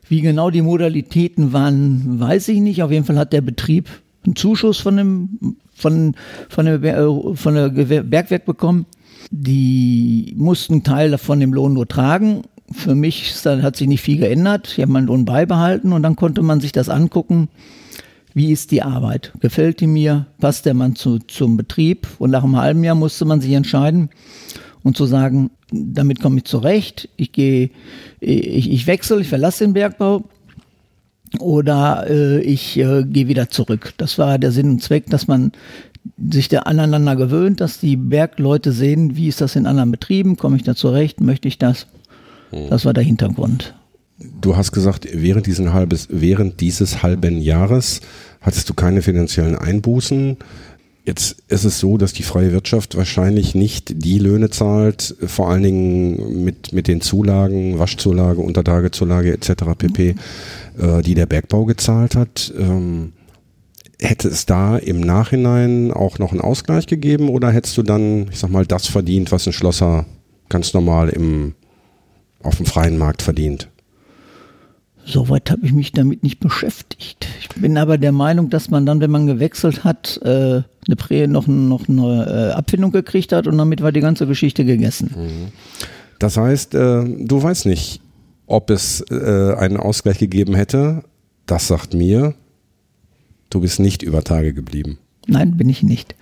[0.08, 2.82] Wie genau die Modalitäten waren, weiß ich nicht.
[2.82, 3.88] Auf jeden Fall hat der Betrieb
[4.24, 6.14] einen Zuschuss von dem, von,
[6.48, 8.86] von dem, äh, von der Bergwerk bekommen.
[9.30, 14.72] Die mussten Teil von dem Lohn nur tragen für mich hat sich nicht viel geändert.
[14.76, 17.48] Ich habe meinen Lohn beibehalten und dann konnte man sich das angucken.
[18.34, 19.32] Wie ist die Arbeit?
[19.40, 20.26] Gefällt die mir?
[20.40, 22.08] Passt der Mann zu, zum Betrieb?
[22.18, 24.10] Und nach einem halben Jahr musste man sich entscheiden
[24.82, 27.08] und zu sagen, damit komme ich zurecht.
[27.16, 27.70] Ich gehe,
[28.20, 30.24] ich, ich wechsle, ich verlasse den Bergbau
[31.38, 33.94] oder äh, ich äh, gehe wieder zurück.
[33.98, 35.52] Das war der Sinn und Zweck, dass man
[36.28, 40.56] sich da aneinander gewöhnt, dass die Bergleute sehen, wie ist das in anderen Betrieben, komme
[40.56, 41.86] ich da zurecht, möchte ich das.
[42.70, 43.74] Das war der Hintergrund.
[44.40, 48.00] Du hast gesagt, während, diesen halbes, während dieses halben Jahres
[48.44, 50.36] hattest du keine finanziellen Einbußen.
[51.04, 55.62] Jetzt ist es so, dass die freie Wirtschaft wahrscheinlich nicht die Löhne zahlt, vor allen
[55.62, 59.64] Dingen mit, mit den Zulagen, Waschzulage, Untertagezulage etc.
[59.76, 60.14] pp.,
[60.78, 62.54] äh, die der Bergbau gezahlt hat.
[62.58, 63.12] Ähm,
[64.00, 68.38] hätte es da im Nachhinein auch noch einen Ausgleich gegeben oder hättest du dann, ich
[68.38, 70.06] sag mal, das verdient, was ein Schlosser
[70.48, 71.54] ganz normal im
[72.42, 73.68] auf dem freien Markt verdient.
[75.06, 77.26] Soweit habe ich mich damit nicht beschäftigt.
[77.40, 81.26] Ich bin aber der Meinung, dass man dann, wenn man gewechselt hat, äh, eine Prä
[81.26, 85.14] noch, noch eine äh, Abfindung gekriegt hat und damit war die ganze Geschichte gegessen.
[85.14, 85.52] Mhm.
[86.18, 88.00] Das heißt, äh, du weißt nicht,
[88.46, 91.02] ob es einen Ausgleich gegeben hätte.
[91.46, 92.34] Das sagt mir,
[93.48, 94.98] du bist nicht über Tage geblieben.
[95.26, 96.14] Nein, bin ich nicht.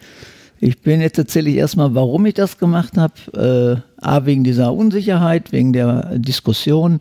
[0.64, 3.82] Ich bin jetzt erzähle ich erstmal, warum ich das gemacht habe.
[3.98, 7.00] Äh, A, wegen dieser Unsicherheit, wegen der Diskussion.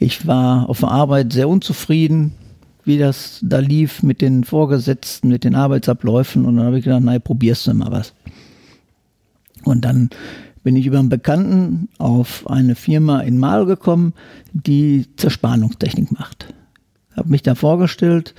[0.00, 2.32] Ich war auf der Arbeit sehr unzufrieden,
[2.84, 6.44] wie das da lief mit den Vorgesetzten, mit den Arbeitsabläufen.
[6.44, 8.14] Und dann habe ich gedacht, nein, probierst du mal was.
[9.64, 10.10] Und dann
[10.62, 14.14] bin ich über einen Bekannten auf eine Firma in Mal gekommen,
[14.52, 16.54] die Zerspannungstechnik macht.
[17.16, 18.34] Habe mich da vorgestellt,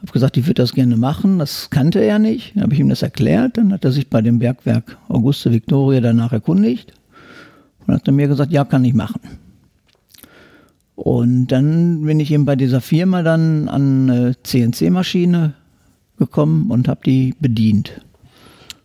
[0.00, 1.38] habe gesagt, ich würde das gerne machen.
[1.38, 2.54] Das kannte er nicht.
[2.54, 3.56] Dann habe ich ihm das erklärt.
[3.58, 6.92] Dann hat er sich bei dem Bergwerk Auguste Victoria danach erkundigt
[7.86, 9.20] und hat er mir gesagt, ja, kann ich machen.
[10.96, 15.52] Und dann bin ich eben bei dieser Firma dann an eine CNC-Maschine
[16.18, 18.00] gekommen und habe die bedient.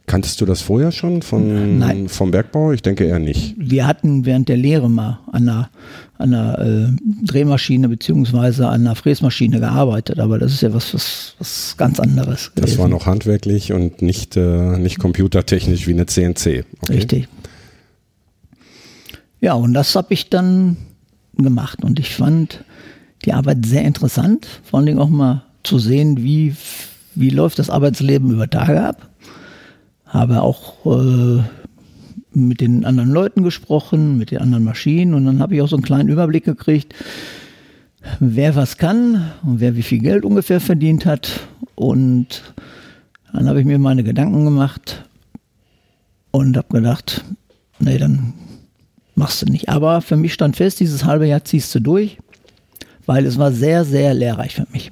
[0.07, 2.09] Kanntest du das vorher schon von, Nein.
[2.09, 2.73] vom Bergbau?
[2.73, 3.55] Ich denke eher nicht.
[3.57, 5.69] Wir hatten während der Lehre mal an einer,
[6.17, 6.87] an einer äh,
[7.23, 12.51] Drehmaschine beziehungsweise an einer Fräsmaschine gearbeitet, aber das ist ja was, was, was ganz anderes.
[12.55, 12.79] Das gewesen.
[12.79, 16.65] war noch handwerklich und nicht, äh, nicht computertechnisch wie eine CNC.
[16.81, 16.93] Okay.
[16.93, 17.27] Richtig.
[19.39, 20.75] Ja, und das habe ich dann
[21.37, 22.63] gemacht und ich fand
[23.25, 26.55] die Arbeit sehr interessant, vor allen Dingen auch mal zu sehen, wie,
[27.15, 29.09] wie läuft das Arbeitsleben über Tage ab.
[30.05, 31.43] Habe auch äh,
[32.33, 35.75] mit den anderen Leuten gesprochen, mit den anderen Maschinen und dann habe ich auch so
[35.75, 36.95] einen kleinen Überblick gekriegt,
[38.19, 41.41] wer was kann und wer wie viel Geld ungefähr verdient hat.
[41.75, 42.53] Und
[43.33, 45.05] dann habe ich mir meine Gedanken gemacht
[46.31, 47.23] und habe gedacht,
[47.79, 48.33] nee, dann
[49.15, 49.69] machst du nicht.
[49.69, 52.17] Aber für mich stand fest, dieses halbe Jahr ziehst du durch,
[53.05, 54.91] weil es war sehr, sehr lehrreich für mich.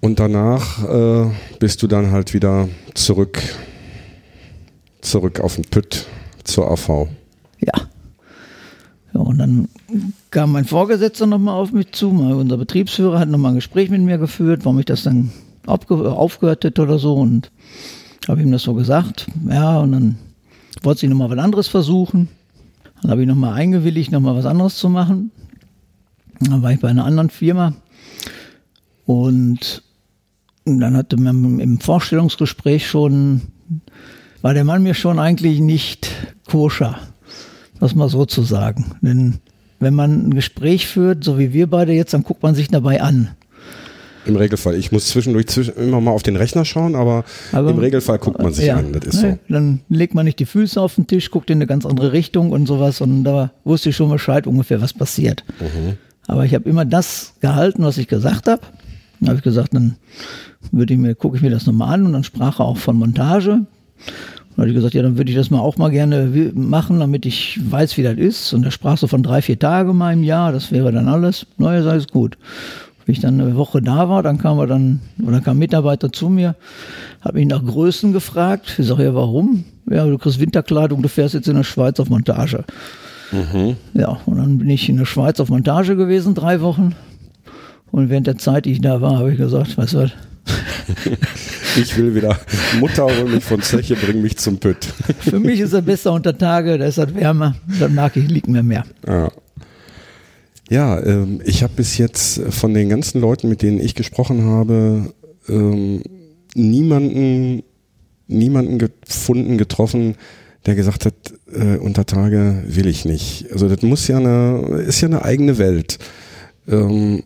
[0.00, 3.42] Und danach äh, bist du dann halt wieder zurück,
[5.02, 6.06] zurück auf den Pütt
[6.44, 7.08] zur AV.
[7.60, 7.72] Ja.
[9.12, 9.68] ja und dann
[10.30, 12.10] kam mein Vorgesetzter nochmal auf mich zu.
[12.10, 15.30] Mal unser Betriebsführer hat nochmal ein Gespräch mit mir geführt, warum ich das dann
[15.66, 17.14] aufge aufgehört hätte oder so.
[17.14, 17.50] Und
[18.26, 19.26] habe ihm das so gesagt.
[19.48, 20.18] Ja, und dann
[20.82, 22.28] wollte ich nochmal was anderes versuchen.
[23.02, 25.30] Dann habe ich nochmal eingewilligt, nochmal was anderes zu machen.
[26.40, 27.74] Dann war ich bei einer anderen Firma.
[29.06, 29.82] Und
[30.64, 33.42] dann hatte man im Vorstellungsgespräch schon,
[34.42, 36.10] war der Mann mir schon eigentlich nicht
[36.46, 36.98] koscher,
[37.78, 38.96] das mal so zu sagen.
[39.00, 39.40] Denn
[39.78, 43.00] wenn man ein Gespräch führt, so wie wir beide jetzt, dann guckt man sich dabei
[43.00, 43.30] an.
[44.26, 44.74] Im Regelfall.
[44.74, 48.42] Ich muss zwischendurch zwischen, immer mal auf den Rechner schauen, aber, Aber- im Regelfall guckt
[48.42, 48.92] man sich Ja, an.
[48.92, 49.52] Das ist ne, so.
[49.54, 52.50] Dann legt man nicht die Füße auf den Tisch, guckt in eine ganz andere Richtung
[52.50, 53.00] und sowas.
[53.00, 55.44] Und da wusste ich schon Bescheid ungefähr, was passiert.
[55.60, 55.96] Mhm.
[56.26, 58.60] Aber ich habe immer das gehalten, was ich gesagt habe.
[59.20, 59.96] Dann habe ich gesagt, dann
[60.70, 62.96] würde ich mir, gucke ich mir das nochmal an und dann sprach er auch von
[62.96, 63.52] Montage.
[63.52, 63.66] Und
[64.56, 67.24] dann habe ich gesagt, ja, dann würde ich das mal auch mal gerne machen, damit
[67.26, 68.52] ich weiß, wie das ist.
[68.52, 71.46] Und er sprach so von drei, vier Tagen mal im Jahr, das wäre dann alles.
[71.56, 72.36] Naja, sei es gut.
[73.10, 76.28] Ich dann eine Woche da war, dann kam er dann, oder kam ein Mitarbeiter zu
[76.28, 76.54] mir,
[77.20, 78.76] hat mich nach Größen gefragt.
[78.78, 79.64] Ich sage, ja, warum?
[79.88, 82.64] Ja, du kriegst Winterkleidung, du fährst jetzt in der Schweiz auf Montage.
[83.94, 86.94] Ja, und dann bin ich in der Schweiz auf Montage gewesen, drei Wochen.
[87.90, 90.10] Und während der Zeit, die ich da war, habe ich gesagt, weißt du was,
[91.76, 92.36] Ich will wieder
[92.78, 94.88] Mutter hol mich von Zeche, bring mich zum Pütt.
[95.20, 98.48] für mich ist er besser unter Tage, da ist das wärmer, dann mag ich, liegt
[98.48, 98.84] mir mehr.
[99.06, 99.30] Ja,
[100.70, 105.12] ja ähm, ich habe bis jetzt von den ganzen Leuten, mit denen ich gesprochen habe,
[105.48, 106.02] ähm,
[106.54, 107.62] niemanden,
[108.26, 110.16] niemanden gefunden, getroffen,
[110.66, 111.14] der gesagt hat,
[111.52, 113.46] äh, unter Tage will ich nicht.
[113.52, 115.98] Also das muss ja eine, ist ja eine eigene Welt.
[116.68, 117.22] Ähm,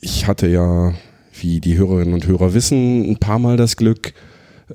[0.00, 0.94] ich hatte ja,
[1.40, 4.14] wie die Hörerinnen und Hörer wissen, ein paar Mal das Glück,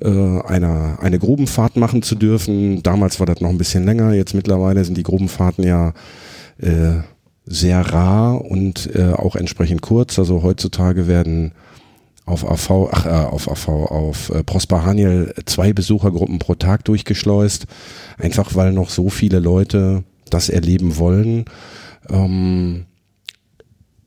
[0.00, 2.82] äh, eine, eine Grubenfahrt machen zu dürfen.
[2.82, 5.94] Damals war das noch ein bisschen länger, jetzt mittlerweile sind die Grubenfahrten ja
[6.58, 7.00] äh,
[7.48, 10.18] sehr rar und äh, auch entsprechend kurz.
[10.18, 11.52] Also heutzutage werden
[12.26, 17.66] auf AV, ach, äh, auf AV, auf äh, Prosper Haniel zwei Besuchergruppen pro Tag durchgeschleust.
[18.18, 21.46] Einfach weil noch so viele Leute das erleben wollen.
[22.10, 22.84] Ähm,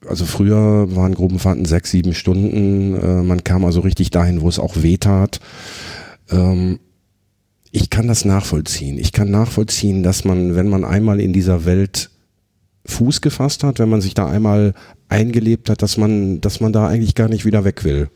[0.07, 2.95] also früher waren Gruppenfahrten sechs, sieben Stunden.
[2.95, 5.39] Äh, man kam also richtig dahin, wo es auch weh tat.
[6.29, 6.79] Ähm,
[7.71, 8.97] ich kann das nachvollziehen.
[8.97, 12.09] Ich kann nachvollziehen, dass man, wenn man einmal in dieser Welt
[12.85, 14.73] Fuß gefasst hat, wenn man sich da einmal
[15.09, 18.09] eingelebt hat, dass man, dass man da eigentlich gar nicht wieder weg will.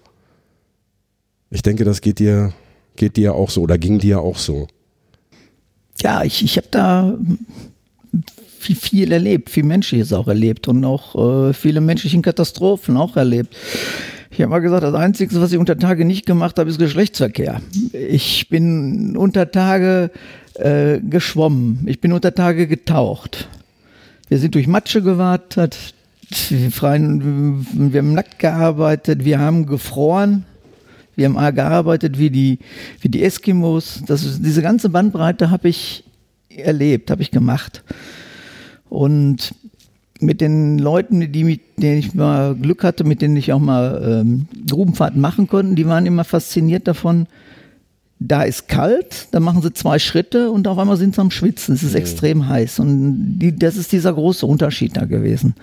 [1.52, 2.54] Ich denke, das geht dir,
[2.96, 4.68] geht dir auch so oder ging dir auch so.
[6.02, 7.18] Ja, ich, ich habe da
[8.60, 13.56] viel, viel erlebt, viel Menschliches auch erlebt und auch äh, viele menschlichen Katastrophen auch erlebt.
[14.32, 17.62] Ich habe mal gesagt, das Einzige, was ich unter Tage nicht gemacht habe, ist Geschlechtsverkehr.
[17.94, 20.12] Ich bin unter Tage
[20.56, 23.48] äh, geschwommen, ich bin unter Tage getaucht.
[24.28, 25.78] Wir sind durch Matsche gewartet,
[26.72, 30.46] freien, wir haben nackt gearbeitet, wir haben gefroren,
[31.16, 32.60] wir haben gearbeitet wie die,
[33.02, 34.02] wie die Eskimos.
[34.08, 36.04] Das diese ganze Bandbreite habe ich
[36.50, 37.84] erlebt, habe ich gemacht.
[38.90, 39.54] Und
[40.20, 44.22] mit den Leuten, die mit denen ich mal Glück hatte, mit denen ich auch mal
[44.22, 47.28] ähm, Grubenfahrten machen konnte, die waren immer fasziniert davon.
[48.20, 51.76] Da ist kalt, dann machen sie zwei Schritte und auf einmal sind sie am Schwitzen.
[51.76, 52.80] Es ist extrem heiß.
[52.80, 55.56] Und die, das ist dieser große Unterschied da gewesen.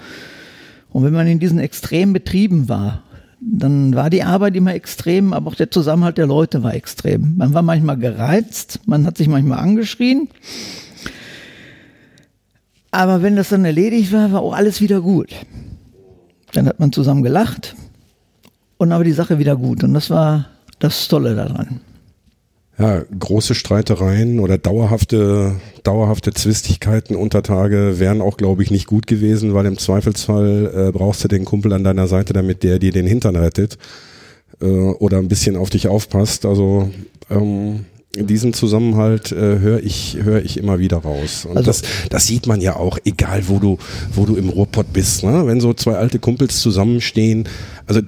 [0.90, 3.02] Und wenn man in diesen extremen Betrieben war,
[3.40, 7.36] dann war die Arbeit immer extrem, aber auch der Zusammenhalt der Leute war extrem.
[7.36, 10.28] Man war manchmal gereizt, man hat sich manchmal angeschrien.
[12.92, 15.30] Aber wenn das dann erledigt war, war auch alles wieder gut.
[16.52, 17.74] Dann hat man zusammen gelacht
[18.76, 19.82] und dann war die Sache wieder gut.
[19.82, 20.46] Und das war
[20.78, 21.80] das Tolle daran.
[22.78, 29.06] Ja, große Streitereien oder dauerhafte, dauerhafte Zwistigkeiten unter Tage wären auch, glaube ich, nicht gut
[29.06, 32.92] gewesen, weil im Zweifelsfall äh, brauchst du den Kumpel an deiner Seite, damit der dir
[32.92, 33.76] den Hintern rettet
[34.60, 36.46] äh, oder ein bisschen auf dich aufpasst.
[36.46, 36.90] Also
[37.30, 37.84] ähm,
[38.16, 42.26] in diesem Zusammenhalt äh, höre ich höre ich immer wieder raus und Also- das das
[42.26, 43.78] sieht man ja auch egal wo du
[44.14, 45.46] wo du im Ruhrpott bist ne?
[45.46, 47.48] wenn so zwei alte Kumpels zusammenstehen
[47.86, 48.02] also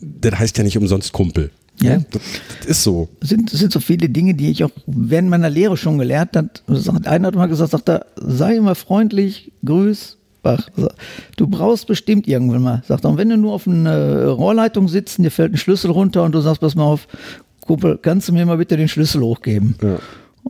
[0.00, 1.50] das heißt ja nicht umsonst Kumpel
[1.80, 1.98] Ja.
[1.98, 2.22] das,
[2.60, 5.98] das ist so sind, sind so viele Dinge, die ich auch während meiner Lehre schon
[5.98, 6.50] gelernt habe.
[6.68, 10.18] Sagt, einer hat mal gesagt, sagt er, sei immer freundlich, grüß.
[10.42, 10.68] Bach.
[11.36, 12.82] Du brauchst bestimmt irgendwann mal.
[12.86, 15.90] Sagt er, und wenn du nur auf einer Rohrleitung sitzt, und dir fällt ein Schlüssel
[15.90, 17.08] runter und du sagst, pass mal auf,
[17.62, 19.74] Kumpel, kannst du mir mal bitte den Schlüssel hochgeben?
[19.82, 19.98] Ja.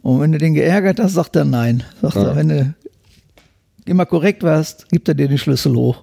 [0.03, 1.85] Und wenn du den geärgert hast, sagt er nein.
[2.03, 2.75] Sagt er, wenn du
[3.85, 6.03] immer korrekt warst, gibt er dir den Schlüssel hoch.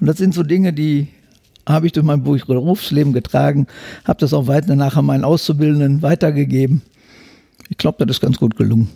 [0.00, 1.08] Und das sind so Dinge, die
[1.66, 3.66] habe ich durch mein Berufsleben getragen,
[4.04, 6.82] habe das auch weiter nachher meinen Auszubildenden weitergegeben.
[7.68, 8.88] Ich glaube, das ist ganz gut gelungen.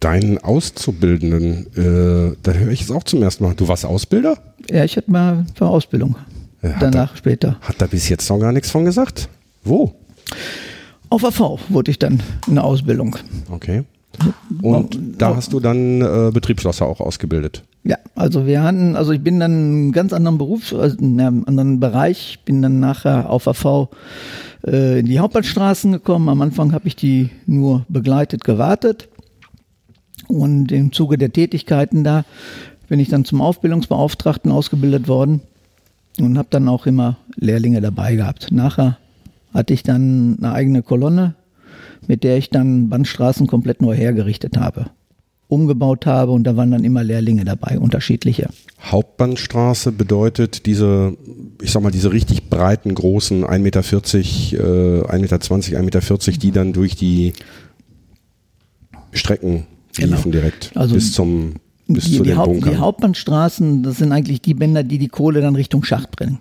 [0.00, 4.36] deinen Auszubildenden äh, da höre ich jetzt auch zum ersten Mal du warst Ausbilder
[4.68, 6.16] Ja, ich hatte mal eine Ausbildung.
[6.62, 7.56] Ja, hat Danach später.
[7.60, 9.28] hat da bis jetzt noch gar nichts von gesagt
[9.64, 9.94] wo
[11.10, 13.16] Auf AV wurde ich dann in der Ausbildung.
[13.50, 13.84] okay
[14.62, 19.22] und da hast du dann äh, Betriebsschlosser auch ausgebildet Ja, also wir hatten, also ich
[19.22, 23.28] bin dann in einen ganz anderen Beruf, also in einem anderen Bereich, bin dann nachher
[23.28, 23.88] auf AV
[24.66, 26.28] äh, in die Hauptbahnstraßen gekommen.
[26.28, 29.08] Am Anfang habe ich die nur begleitet, gewartet.
[30.28, 32.24] Und im Zuge der Tätigkeiten da
[32.88, 35.40] bin ich dann zum Aufbildungsbeauftragten ausgebildet worden
[36.20, 38.52] und habe dann auch immer Lehrlinge dabei gehabt.
[38.52, 38.98] Nachher
[39.52, 41.34] hatte ich dann eine eigene Kolonne,
[42.06, 44.86] mit der ich dann Bandstraßen komplett neu hergerichtet habe,
[45.52, 48.48] umgebaut habe und da waren dann immer Lehrlinge dabei, unterschiedliche.
[48.80, 51.16] Hauptbahnstraße bedeutet diese,
[51.60, 56.50] ich sag mal, diese richtig breiten, großen 1,40 Meter, äh, 1,20 Meter, 1,40 Meter, die
[56.50, 57.32] dann durch die
[59.12, 60.16] Strecken Genau.
[60.16, 61.54] liefen direkt Also bis zum
[61.86, 62.70] bis die, zu die, den Haupt, Bunkern.
[62.70, 66.38] die Hauptbahnstraßen, das sind eigentlich die Bänder, die die Kohle dann Richtung Schacht bringen.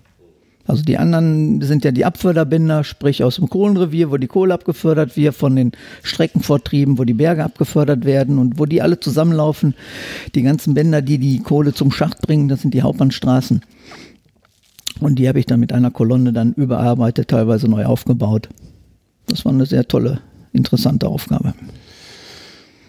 [0.68, 5.18] Also die anderen sind ja die Abförderbänder, sprich aus dem Kohlenrevier, wo die Kohle abgefördert
[5.18, 5.72] wird, von den
[6.04, 9.74] Streckenvortrieben, wo die Berge abgefördert werden und wo die alle zusammenlaufen.
[10.36, 13.62] Die ganzen Bänder, die die Kohle zum Schacht bringen, das sind die Hauptbahnstraßen.
[15.00, 18.50] Und die habe ich dann mit einer Kolonne dann überarbeitet, teilweise neu aufgebaut.
[19.28, 20.22] Das war eine sehr tolle,
[20.54, 21.54] interessante Aufgabe.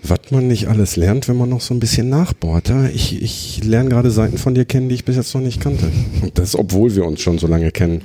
[0.05, 2.69] Was man nicht alles lernt, wenn man noch so ein bisschen nachbohrt.
[2.69, 2.89] Ja?
[2.89, 5.91] Ich, ich lerne gerade Seiten von dir kennen, die ich bis jetzt noch nicht kannte.
[6.23, 8.03] Und das, obwohl wir uns schon so lange kennen.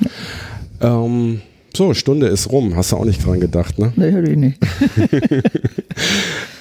[0.79, 1.41] Ähm,
[1.75, 2.75] so, Stunde ist rum.
[2.75, 3.93] Hast du auch nicht dran gedacht, ne?
[3.95, 4.59] Nee, hätte ich nicht.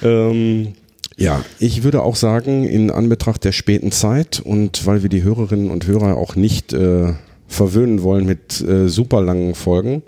[0.03, 0.74] Ähm,
[1.16, 5.70] ja, ich würde auch sagen, in Anbetracht der späten Zeit und weil wir die Hörerinnen
[5.70, 7.14] und Hörer auch nicht äh,
[7.49, 10.03] verwöhnen wollen mit äh, super langen Folgen.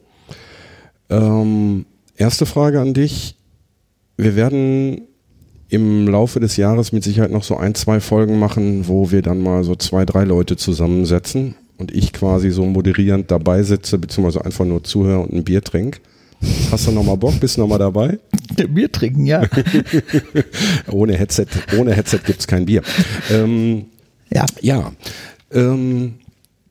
[1.08, 3.36] Ähm, erste Frage an dich.
[4.16, 5.07] Wir werden
[5.68, 9.40] im Laufe des Jahres mit Sicherheit noch so ein, zwei Folgen machen, wo wir dann
[9.40, 14.64] mal so zwei, drei Leute zusammensetzen und ich quasi so moderierend dabei sitze, beziehungsweise einfach
[14.64, 16.00] nur zuhöre und ein Bier trinke.
[16.70, 17.38] Hast du nochmal Bock?
[17.40, 18.18] Bist du nochmal dabei?
[18.68, 19.42] Bier trinken, ja.
[20.90, 21.46] Ohne Headset,
[21.76, 22.82] ohne Headset gibt's kein Bier.
[23.30, 23.86] Ähm,
[24.32, 24.46] ja.
[24.60, 24.92] ja,
[25.52, 26.14] ähm,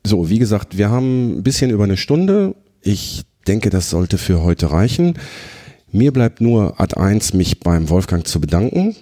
[0.06, 2.56] so, wie gesagt, wir haben ein bisschen über eine Stunde.
[2.82, 5.16] Ich denke, das sollte für heute reichen.
[5.92, 8.96] Mir bleibt nur Ad 1, mich beim Wolfgang zu bedanken,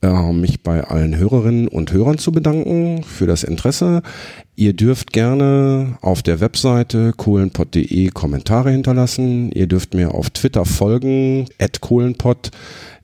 [0.00, 4.02] äh, mich bei allen Hörerinnen und Hörern zu bedanken für das Interesse.
[4.54, 9.50] Ihr dürft gerne auf der Webseite kohlenpott.de Kommentare hinterlassen.
[9.52, 12.52] Ihr dürft mir auf Twitter folgen, at kohlenpott.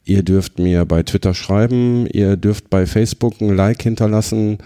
[0.05, 2.07] Ihr dürft mir bei Twitter schreiben.
[2.07, 4.59] Ihr dürft bei Facebook ein Like hinterlassen.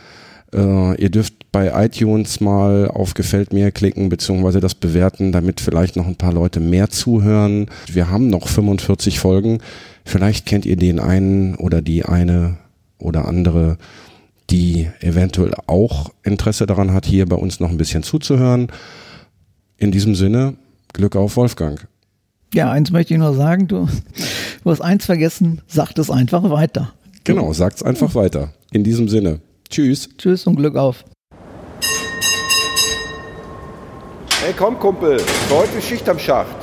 [0.54, 5.96] Äh, ihr dürft bei iTunes mal auf Gefällt mir klicken, beziehungsweise das bewerten, damit vielleicht
[5.96, 7.66] noch ein paar Leute mehr zuhören.
[7.86, 9.59] Wir haben noch 45 Folgen.
[10.05, 12.57] Vielleicht kennt ihr den einen oder die eine
[12.98, 13.76] oder andere,
[14.50, 18.68] die eventuell auch Interesse daran hat, hier bei uns noch ein bisschen zuzuhören.
[19.76, 20.55] In diesem Sinne,
[20.94, 21.86] Glück auf Wolfgang.
[22.55, 23.88] Ja, eins möchte ich nur sagen, du,
[24.64, 26.92] du hast eins vergessen, sag es einfach weiter.
[27.24, 28.53] Genau, sagt's einfach weiter.
[28.72, 29.40] In diesem Sinne.
[29.68, 30.09] Tschüss.
[30.18, 31.05] Tschüss und Glück auf.
[34.45, 36.61] Hey, komm, Kumpel, heute Schicht am Schacht.